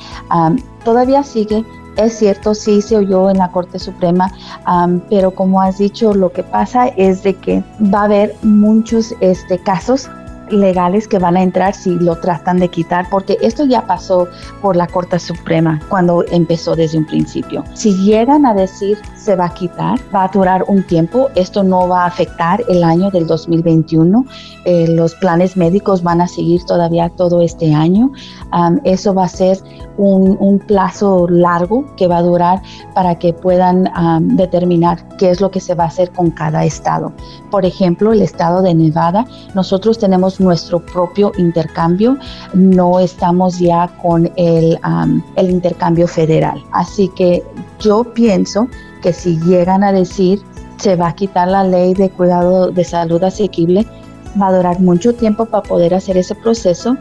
todavía 0.85 1.23
sigue. 1.23 1.65
Es 1.97 2.19
cierto, 2.19 2.55
sí 2.55 2.83
se 2.83 2.97
oyó 2.97 3.31
en 3.31 3.39
la 3.39 3.53
Corte 3.53 3.79
Suprema, 3.79 4.33
pero 5.11 5.31
como 5.31 5.63
has 5.63 5.79
dicho, 5.79 6.13
lo 6.13 6.33
que 6.33 6.43
pasa 6.43 6.89
es 6.89 7.23
de 7.23 7.35
que 7.35 7.63
va 7.95 8.01
a 8.01 8.05
haber 8.05 8.35
muchos 8.43 9.15
este, 9.21 9.59
casos 9.59 10.11
legales 10.51 11.09
que 11.09 11.19
van 11.19 11.37
a 11.37 11.43
entrar 11.43 11.75
si 11.75 11.95
lo 11.97 12.17
tratan 12.17 12.59
de 12.59 12.69
quitar, 12.69 13.07
porque 13.11 13.37
esto 13.41 13.65
ya 13.65 13.87
pasó 13.87 14.29
por 14.61 14.77
la 14.77 14.87
Corte 14.87 15.19
Suprema 15.19 15.81
cuando 15.89 16.25
empezó 16.31 16.75
desde 16.75 16.99
un 16.99 17.07
principio. 17.07 17.65
Si 17.75 17.95
llegan 18.05 18.47
a 18.47 18.55
decir 18.55 18.99
se 19.17 19.37
va 19.37 19.47
a 19.47 19.55
quitar, 19.55 19.99
va 20.15 20.25
a 20.25 20.29
durar 20.29 20.65
un 20.69 20.83
tiempo, 20.83 21.31
esto 21.35 21.63
no 21.63 21.89
va 21.89 22.05
a 22.05 22.07
afectar 22.07 22.63
el 22.69 22.85
año 22.85 23.11
del 23.11 23.27
2021, 23.27 24.25
eh, 24.65 24.87
los 24.89 25.15
planes 25.15 25.57
médicos 25.57 26.03
van 26.03 26.21
a 26.21 26.29
seguir 26.29 26.63
todavía 26.65 27.09
todo 27.11 27.41
este 27.41 27.75
año, 27.75 28.13
eso 28.85 29.15
va 29.15 29.25
a 29.25 29.29
ser 29.29 29.59
un, 29.97 30.37
un, 30.41 30.59
plazo 30.59 31.27
largo 31.29 31.85
que 31.97 32.07
va 32.07 32.19
a 32.19 32.23
durar 32.23 32.63
para 32.95 33.19
que 33.19 33.33
puedan 33.33 33.91
determinar 34.37 35.07
qué 35.19 35.31
es 35.31 35.41
lo 35.41 35.51
que 35.51 35.61
se 35.61 35.75
va 35.75 35.85
a 35.85 35.87
hacer 35.89 36.11
con 36.11 36.31
cada 36.31 36.65
estado. 36.65 37.13
Por 37.51 37.65
ejemplo, 37.65 38.13
el 38.13 38.23
estado 38.23 38.63
de 38.63 38.75
Nevada, 38.75 39.27
nosotros 39.55 39.99
tenemos 39.99 40.34
nuestro 40.41 40.81
propio 40.81 41.33
intercambio, 41.39 42.17
no 42.53 43.01
estamos 43.01 43.59
ya 43.59 43.89
con 44.03 44.31
el, 44.37 44.79
el 45.37 45.51
intercambio 45.51 46.07
federal. 46.07 46.63
Así 46.73 47.09
que 47.17 47.43
yo 47.81 48.05
pienso 48.15 48.69
que 49.03 49.13
si 49.13 49.39
llegan 49.41 49.85
a 49.85 49.93
decir 49.93 50.41
se 50.79 50.97
va 50.97 51.09
a 51.09 51.15
quitar 51.15 51.49
la 51.49 51.65
ley 51.65 51.95
de 51.95 52.11
cuidado 52.11 52.71
de 52.71 52.85
salud 52.85 53.23
asequible, 53.23 53.87
va 54.41 54.49
a 54.49 54.57
durar 54.57 54.81
mucho 54.81 55.15
tiempo 55.15 55.47
para 55.47 55.63
poder 55.63 55.95
hacer 55.95 56.17
ese 56.17 56.35
proceso. 56.35 56.97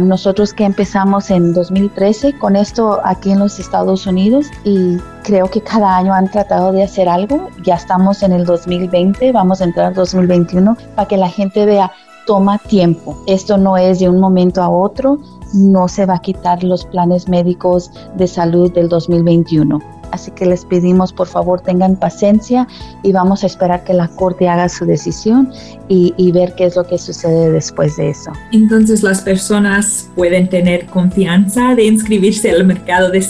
nosotros 0.00 0.52
que 0.52 0.64
empezamos 0.64 1.30
en 1.30 1.52
2013 1.52 2.38
con 2.38 2.56
esto 2.56 3.00
aquí 3.04 3.30
en 3.30 3.38
los 3.38 3.58
Estados 3.58 4.06
Unidos 4.06 4.46
y 4.64 4.98
creo 5.22 5.48
que 5.50 5.60
cada 5.60 5.96
año 5.96 6.12
han 6.12 6.30
tratado 6.30 6.72
de 6.72 6.82
hacer 6.82 7.08
algo. 7.08 7.48
Ya 7.62 7.74
estamos 7.74 8.22
en 8.22 8.32
el 8.32 8.44
2020, 8.44 9.32
vamos 9.32 9.60
a 9.60 9.64
entrar 9.64 9.86
al 9.86 9.94
2021 9.94 10.76
para 10.94 11.08
que 11.08 11.16
la 11.16 11.28
gente 11.28 11.64
vea, 11.66 11.90
toma 12.26 12.58
tiempo. 12.58 13.16
Esto 13.26 13.56
no 13.56 13.76
es 13.76 14.00
de 14.00 14.08
un 14.08 14.20
momento 14.20 14.62
a 14.62 14.68
otro, 14.68 15.18
no 15.54 15.88
se 15.88 16.06
va 16.06 16.16
a 16.16 16.20
quitar 16.20 16.62
los 16.62 16.84
planes 16.84 17.28
médicos 17.28 17.90
de 18.16 18.26
salud 18.26 18.72
del 18.72 18.88
2021. 18.88 19.95
Así 20.12 20.30
que 20.30 20.46
les 20.46 20.64
pedimos 20.64 21.12
por 21.12 21.26
favor 21.26 21.60
tengan 21.60 21.96
paciencia 21.96 22.66
y 23.02 23.12
vamos 23.12 23.42
a 23.42 23.46
esperar 23.46 23.84
que 23.84 23.92
la 23.92 24.08
Corte 24.08 24.48
haga 24.48 24.68
su 24.68 24.84
decisión 24.84 25.52
y, 25.88 26.32
ver 26.32 26.54
qué 26.54 26.66
es 26.66 26.76
lo 26.76 26.84
que 26.84 26.98
sucede 26.98 27.50
después 27.50 27.96
de 27.96 28.10
eso. 28.10 28.32
Entonces 28.52 29.02
las 29.02 29.22
personas 29.22 30.10
pueden 30.14 30.48
tener 30.48 30.86
confianza 30.86 31.74
de 31.74 31.84
inscribirse 31.84 32.50
al 32.50 32.64
mercado 32.64 33.10
de, 33.10 33.24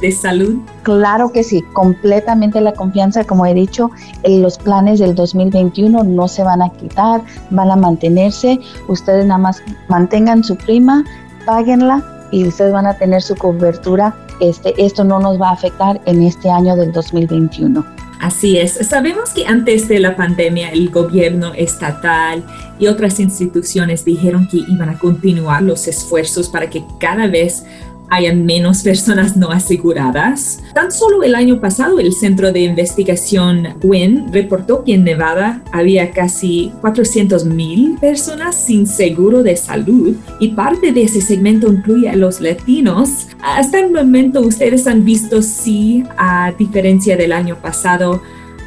de, 0.00 0.12
salud. 0.12 0.56
Claro 0.82 1.32
que 1.32 1.42
sí, 1.42 1.62
completamente 1.72 2.60
la 2.60 2.72
confianza, 2.72 3.24
como 3.24 3.46
he 3.46 3.54
dicho, 3.54 3.90
los 4.24 4.58
planes 4.58 5.00
del 5.00 5.14
2021 5.14 6.04
no 6.04 6.28
se 6.28 6.44
van 6.44 6.62
a 6.62 6.68
quitar, 6.70 7.22
van 7.50 7.70
a 7.70 7.76
mantenerse. 7.76 8.58
Ustedes 8.88 9.24
nada 9.24 9.38
más 9.38 9.62
mantengan 9.88 10.44
su 10.44 10.54
prima, 10.56 11.04
páguenla 11.46 12.04
y 12.30 12.46
ustedes 12.46 12.72
van 12.72 12.86
a 12.86 12.94
tener 12.94 13.22
su 13.22 13.34
cobertura. 13.36 14.14
Este, 14.40 14.74
esto 14.82 15.04
no 15.04 15.18
nos 15.18 15.40
va 15.40 15.50
a 15.50 15.52
afectar 15.52 16.00
en 16.06 16.22
este 16.22 16.50
año 16.50 16.76
del 16.76 16.92
2021. 16.92 17.84
Así 18.20 18.56
es, 18.56 18.72
sabemos 18.88 19.30
que 19.30 19.46
antes 19.46 19.88
de 19.88 20.00
la 20.00 20.16
pandemia 20.16 20.70
el 20.70 20.90
gobierno 20.90 21.52
estatal 21.52 22.42
y 22.78 22.86
otras 22.86 23.20
instituciones 23.20 24.06
dijeron 24.06 24.48
que 24.48 24.56
iban 24.56 24.88
a 24.88 24.98
continuar 24.98 25.62
los 25.62 25.86
esfuerzos 25.86 26.48
para 26.48 26.70
que 26.70 26.82
cada 26.98 27.26
vez 27.26 27.64
hayan 28.10 28.44
menos 28.46 28.82
personas 28.82 29.36
no 29.36 29.50
aseguradas. 29.50 30.62
Tan 30.74 30.92
solo 30.92 31.22
el 31.22 31.34
año 31.34 31.60
pasado 31.60 31.98
el 31.98 32.12
Centro 32.12 32.52
de 32.52 32.60
Investigación 32.60 33.74
WIN 33.82 34.32
reportó 34.32 34.84
que 34.84 34.94
en 34.94 35.04
Nevada 35.04 35.62
había 35.72 36.10
casi 36.10 36.72
400 36.80 37.44
mil 37.44 37.96
personas 37.98 38.54
sin 38.54 38.86
seguro 38.86 39.42
de 39.42 39.56
salud 39.56 40.16
y 40.40 40.48
parte 40.48 40.92
de 40.92 41.04
ese 41.04 41.20
segmento 41.20 41.68
incluye 41.68 42.08
a 42.08 42.16
los 42.16 42.40
latinos. 42.40 43.28
Hasta 43.42 43.80
el 43.80 43.90
momento 43.90 44.40
ustedes 44.40 44.86
han 44.86 45.04
visto 45.04 45.42
si, 45.42 46.04
a 46.16 46.52
diferencia 46.58 47.16
del 47.16 47.32
año 47.32 47.56
pasado, 47.56 48.22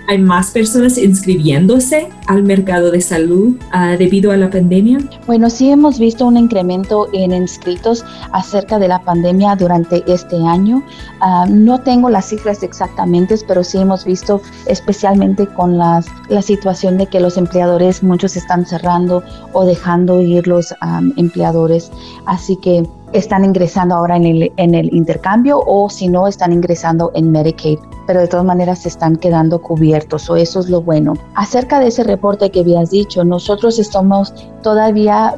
hay 0.09 0.17
más 0.17 0.49
personas 0.49 0.97
inscribiéndose 0.97 2.09
al 2.25 2.41
mercado 2.41 2.89
de 2.89 2.99
salud 2.99 3.55
ah, 3.71 3.95
debido 3.95 4.31
a 4.31 4.37
la 4.37 4.49
pandemia? 4.49 4.97
Bueno, 5.27 5.51
sí 5.51 5.69
hemos 5.69 5.99
visto 5.99 6.25
un 6.25 6.35
incremento 6.35 7.07
en 7.13 7.31
inscritos 7.31 8.03
acerca 8.31 8.79
de 8.79 8.87
la 8.87 9.03
pandemia 9.03 9.55
durante 9.55 10.03
este 10.11 10.35
año. 10.35 10.83
Ah, 11.21 11.45
no 11.47 11.81
tengo 11.81 12.09
las 12.09 12.27
cifras 12.29 12.63
exactamente, 12.63 13.35
pero 13.47 13.63
sí 13.63 13.77
hemos 13.77 14.03
visto 14.03 14.41
especialmente 14.65 15.45
con 15.45 15.77
las, 15.77 16.07
la 16.27 16.41
situación 16.41 16.97
de 16.97 17.05
que 17.05 17.19
los 17.19 17.37
empleadores, 17.37 18.01
muchos 18.01 18.35
están 18.35 18.65
cerrando 18.65 19.23
o 19.53 19.63
dejando 19.63 20.21
ir 20.21 20.47
los 20.47 20.73
empleadores. 21.17 21.91
Así 22.25 22.55
que 22.55 22.83
están 23.13 23.45
ingresando 23.45 23.95
ahora 23.95 24.17
en 24.17 24.25
el, 24.25 24.51
en 24.57 24.75
el 24.75 24.93
intercambio 24.93 25.61
o 25.65 25.89
si 25.89 26.07
no 26.07 26.27
están 26.27 26.53
ingresando 26.53 27.11
en 27.15 27.31
Medicaid, 27.31 27.79
pero 28.07 28.21
de 28.21 28.27
todas 28.27 28.45
maneras 28.45 28.79
se 28.79 28.89
están 28.89 29.15
quedando 29.15 29.61
cubiertos 29.61 30.29
o 30.29 30.35
eso 30.35 30.59
es 30.59 30.69
lo 30.69 30.81
bueno. 30.81 31.13
Acerca 31.35 31.79
de 31.79 31.87
ese 31.87 32.03
reporte 32.03 32.49
que 32.49 32.61
habías 32.61 32.91
dicho, 32.91 33.23
nosotros 33.23 33.79
estamos 33.79 34.33
todavía 34.61 35.35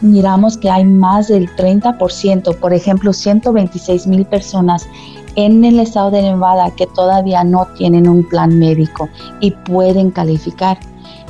miramos 0.00 0.58
que 0.58 0.70
hay 0.70 0.84
más 0.84 1.28
del 1.28 1.48
30%, 1.56 2.58
por 2.58 2.72
ejemplo, 2.72 3.12
126 3.12 4.06
mil 4.06 4.24
personas 4.26 4.86
en 5.36 5.64
el 5.64 5.78
estado 5.78 6.10
de 6.10 6.22
Nevada 6.22 6.70
que 6.70 6.86
todavía 6.86 7.44
no 7.44 7.66
tienen 7.76 8.08
un 8.08 8.26
plan 8.28 8.58
médico 8.58 9.08
y 9.40 9.50
pueden 9.50 10.10
calificar. 10.10 10.78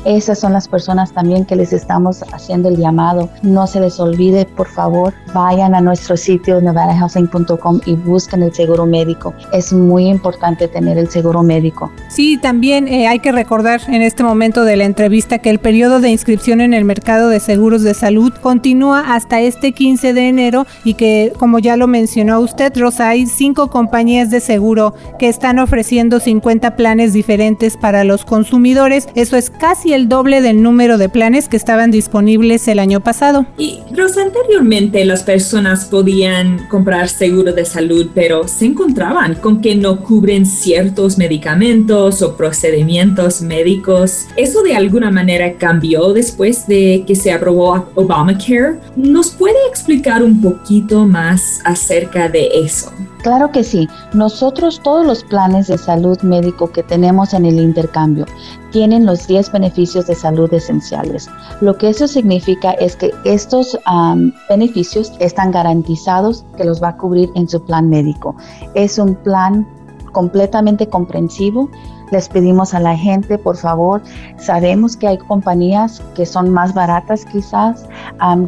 Esas 0.04 0.38
son 0.38 0.52
las 0.52 0.68
personas 0.68 1.12
también 1.12 1.44
que 1.44 1.56
les 1.56 1.72
estamos 1.72 2.22
haciendo 2.32 2.68
el 2.68 2.76
llamado. 2.76 3.28
No 3.42 3.66
se 3.66 3.80
les 3.80 3.98
olvide, 3.98 4.44
por 4.44 4.68
favor, 4.68 5.14
vayan 5.34 5.74
a 5.74 5.80
nuestro 5.80 6.16
sitio 6.16 6.60
nevadahousing.com 6.60 7.80
y 7.86 7.94
busquen 7.94 8.42
el 8.42 8.54
seguro 8.54 8.86
médico. 8.86 9.34
Es 9.52 9.72
muy 9.72 10.06
importante 10.06 10.68
tener 10.68 10.98
el 10.98 11.10
seguro 11.10 11.42
médico. 11.42 11.90
Sí, 12.08 12.38
también 12.38 12.88
eh, 12.88 13.08
hay 13.08 13.18
que 13.18 13.32
recordar 13.32 13.80
en 13.88 14.02
este 14.02 14.22
momento 14.22 14.64
de 14.64 14.76
la 14.76 14.84
entrevista 14.84 15.38
que 15.38 15.50
el 15.50 15.58
periodo 15.58 16.00
de 16.00 16.10
inscripción 16.10 16.60
en 16.60 16.74
el 16.74 16.84
mercado 16.84 17.28
de 17.28 17.40
seguros 17.40 17.82
de 17.82 17.94
salud 17.94 18.32
continúa 18.40 19.14
hasta 19.14 19.40
este 19.40 19.72
15 19.72 20.12
de 20.12 20.28
enero 20.28 20.66
y 20.84 20.94
que, 20.94 21.32
como 21.38 21.58
ya 21.58 21.76
lo 21.76 21.86
mencionó 21.86 22.40
usted, 22.40 22.72
Rosa, 22.76 23.08
hay 23.08 23.26
cinco 23.26 23.70
compañías 23.70 24.30
de 24.30 24.40
seguro 24.40 24.94
que 25.18 25.28
están 25.28 25.58
ofreciendo 25.58 26.20
50 26.20 26.76
planes 26.76 27.12
diferentes 27.12 27.76
para 27.76 28.04
los 28.04 28.24
consumidores. 28.24 29.08
Eso 29.14 29.36
es 29.36 29.50
casi 29.50 29.92
el 29.96 30.08
doble 30.08 30.42
del 30.42 30.62
número 30.62 30.98
de 30.98 31.08
planes 31.08 31.48
que 31.48 31.56
estaban 31.56 31.90
disponibles 31.90 32.68
el 32.68 32.78
año 32.78 33.00
pasado. 33.00 33.46
Y 33.58 33.80
Rosa, 33.96 34.22
anteriormente 34.22 35.04
las 35.04 35.22
personas 35.22 35.86
podían 35.86 36.68
comprar 36.68 37.08
seguro 37.08 37.52
de 37.52 37.64
salud, 37.64 38.10
pero 38.14 38.46
se 38.46 38.66
encontraban 38.66 39.34
con 39.36 39.60
que 39.60 39.74
no 39.74 40.02
cubren 40.02 40.46
ciertos 40.46 41.18
medicamentos 41.18 42.22
o 42.22 42.36
procedimientos 42.36 43.40
médicos. 43.40 44.26
¿Eso 44.36 44.62
de 44.62 44.76
alguna 44.76 45.10
manera 45.10 45.54
cambió 45.54 46.12
después 46.12 46.66
de 46.66 47.04
que 47.06 47.14
se 47.14 47.32
aprobó 47.32 47.88
Obamacare? 47.94 48.78
¿Nos 48.96 49.30
puede 49.30 49.56
explicar 49.68 50.22
un 50.22 50.40
poquito 50.40 51.06
más 51.06 51.60
acerca 51.64 52.28
de 52.28 52.48
eso? 52.52 52.92
Claro 53.26 53.50
que 53.50 53.64
sí. 53.64 53.88
Nosotros 54.14 54.80
todos 54.84 55.04
los 55.04 55.24
planes 55.24 55.66
de 55.66 55.78
salud 55.78 56.16
médico 56.22 56.70
que 56.70 56.84
tenemos 56.84 57.34
en 57.34 57.44
el 57.44 57.58
intercambio 57.58 58.24
tienen 58.70 59.04
los 59.04 59.26
10 59.26 59.50
beneficios 59.50 60.06
de 60.06 60.14
salud 60.14 60.54
esenciales. 60.54 61.28
Lo 61.60 61.76
que 61.76 61.88
eso 61.88 62.06
significa 62.06 62.70
es 62.74 62.94
que 62.94 63.12
estos 63.24 63.76
beneficios 64.48 65.12
están 65.18 65.50
garantizados 65.50 66.44
que 66.56 66.62
los 66.62 66.80
va 66.80 66.90
a 66.90 66.96
cubrir 66.98 67.28
en 67.34 67.48
su 67.48 67.60
plan 67.64 67.88
médico. 67.88 68.36
Es 68.74 68.96
un 68.96 69.16
plan 69.16 69.66
completamente 70.12 70.88
comprensivo. 70.88 71.68
Les 72.12 72.28
pedimos 72.28 72.74
a 72.74 72.78
la 72.78 72.96
gente, 72.96 73.38
por 73.38 73.56
favor, 73.56 74.02
sabemos 74.38 74.96
que 74.96 75.08
hay 75.08 75.18
compañías 75.18 76.00
que 76.14 76.26
son 76.26 76.50
más 76.50 76.74
baratas 76.74 77.24
quizás, 77.24 77.88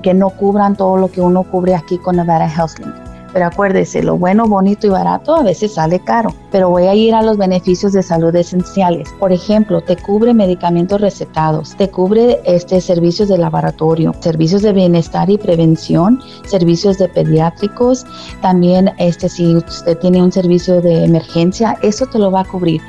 que 0.05 0.15
no 0.15 0.31
cubran 0.31 0.77
todo 0.77 0.99
lo 0.99 1.11
que 1.11 1.21
uno 1.21 1.43
cubre 1.43 1.75
aquí 1.75 1.99
con 1.99 2.15
Nevada 2.15 2.49
HealthLink 2.49 3.08
pero 3.33 3.47
acuérdese, 3.47 4.03
lo 4.03 4.17
bueno, 4.17 4.47
bonito 4.47 4.87
y 4.87 4.91
barato 4.91 5.35
a 5.35 5.43
veces 5.43 5.75
sale 5.75 6.01
caro. 6.01 6.35
Pero 6.51 6.71
voy 6.71 6.85
a 6.85 6.95
ir 6.95 7.15
a 7.15 7.23
los 7.23 7.37
beneficios 7.37 7.93
de 7.93 8.03
salud 8.03 8.35
esenciales. 8.35 9.09
Por 9.19 9.33
ejemplo, 9.33 9.81
te 9.81 9.97
cubre 9.97 10.35
medicamentos 10.35 11.01
recetados, 11.01 11.77
te 11.77 11.91
cubre 11.91 12.41
este, 12.45 12.81
servicios 12.81 13.29
de 13.29 13.39
laboratorio, 13.39 14.15
servicios 14.21 14.63
de 14.63 14.73
bienestar 14.73 15.31
y 15.31 15.39
prevención, 15.39 16.21
servicios 16.47 16.99
de 16.99 17.09
pediátricos. 17.09 18.07
También 18.41 18.93
este, 18.99 19.29
si 19.29 19.57
usted 19.57 19.99
tiene 19.99 20.23
un 20.23 20.33
servicio 20.33 20.81
de 20.81 21.05
emergencia, 21.05 21.77
eso 21.83 22.07
te 22.07 22.19
lo 22.19 22.31
va 22.31 22.41
a 22.41 22.45
cubrir 22.45 22.81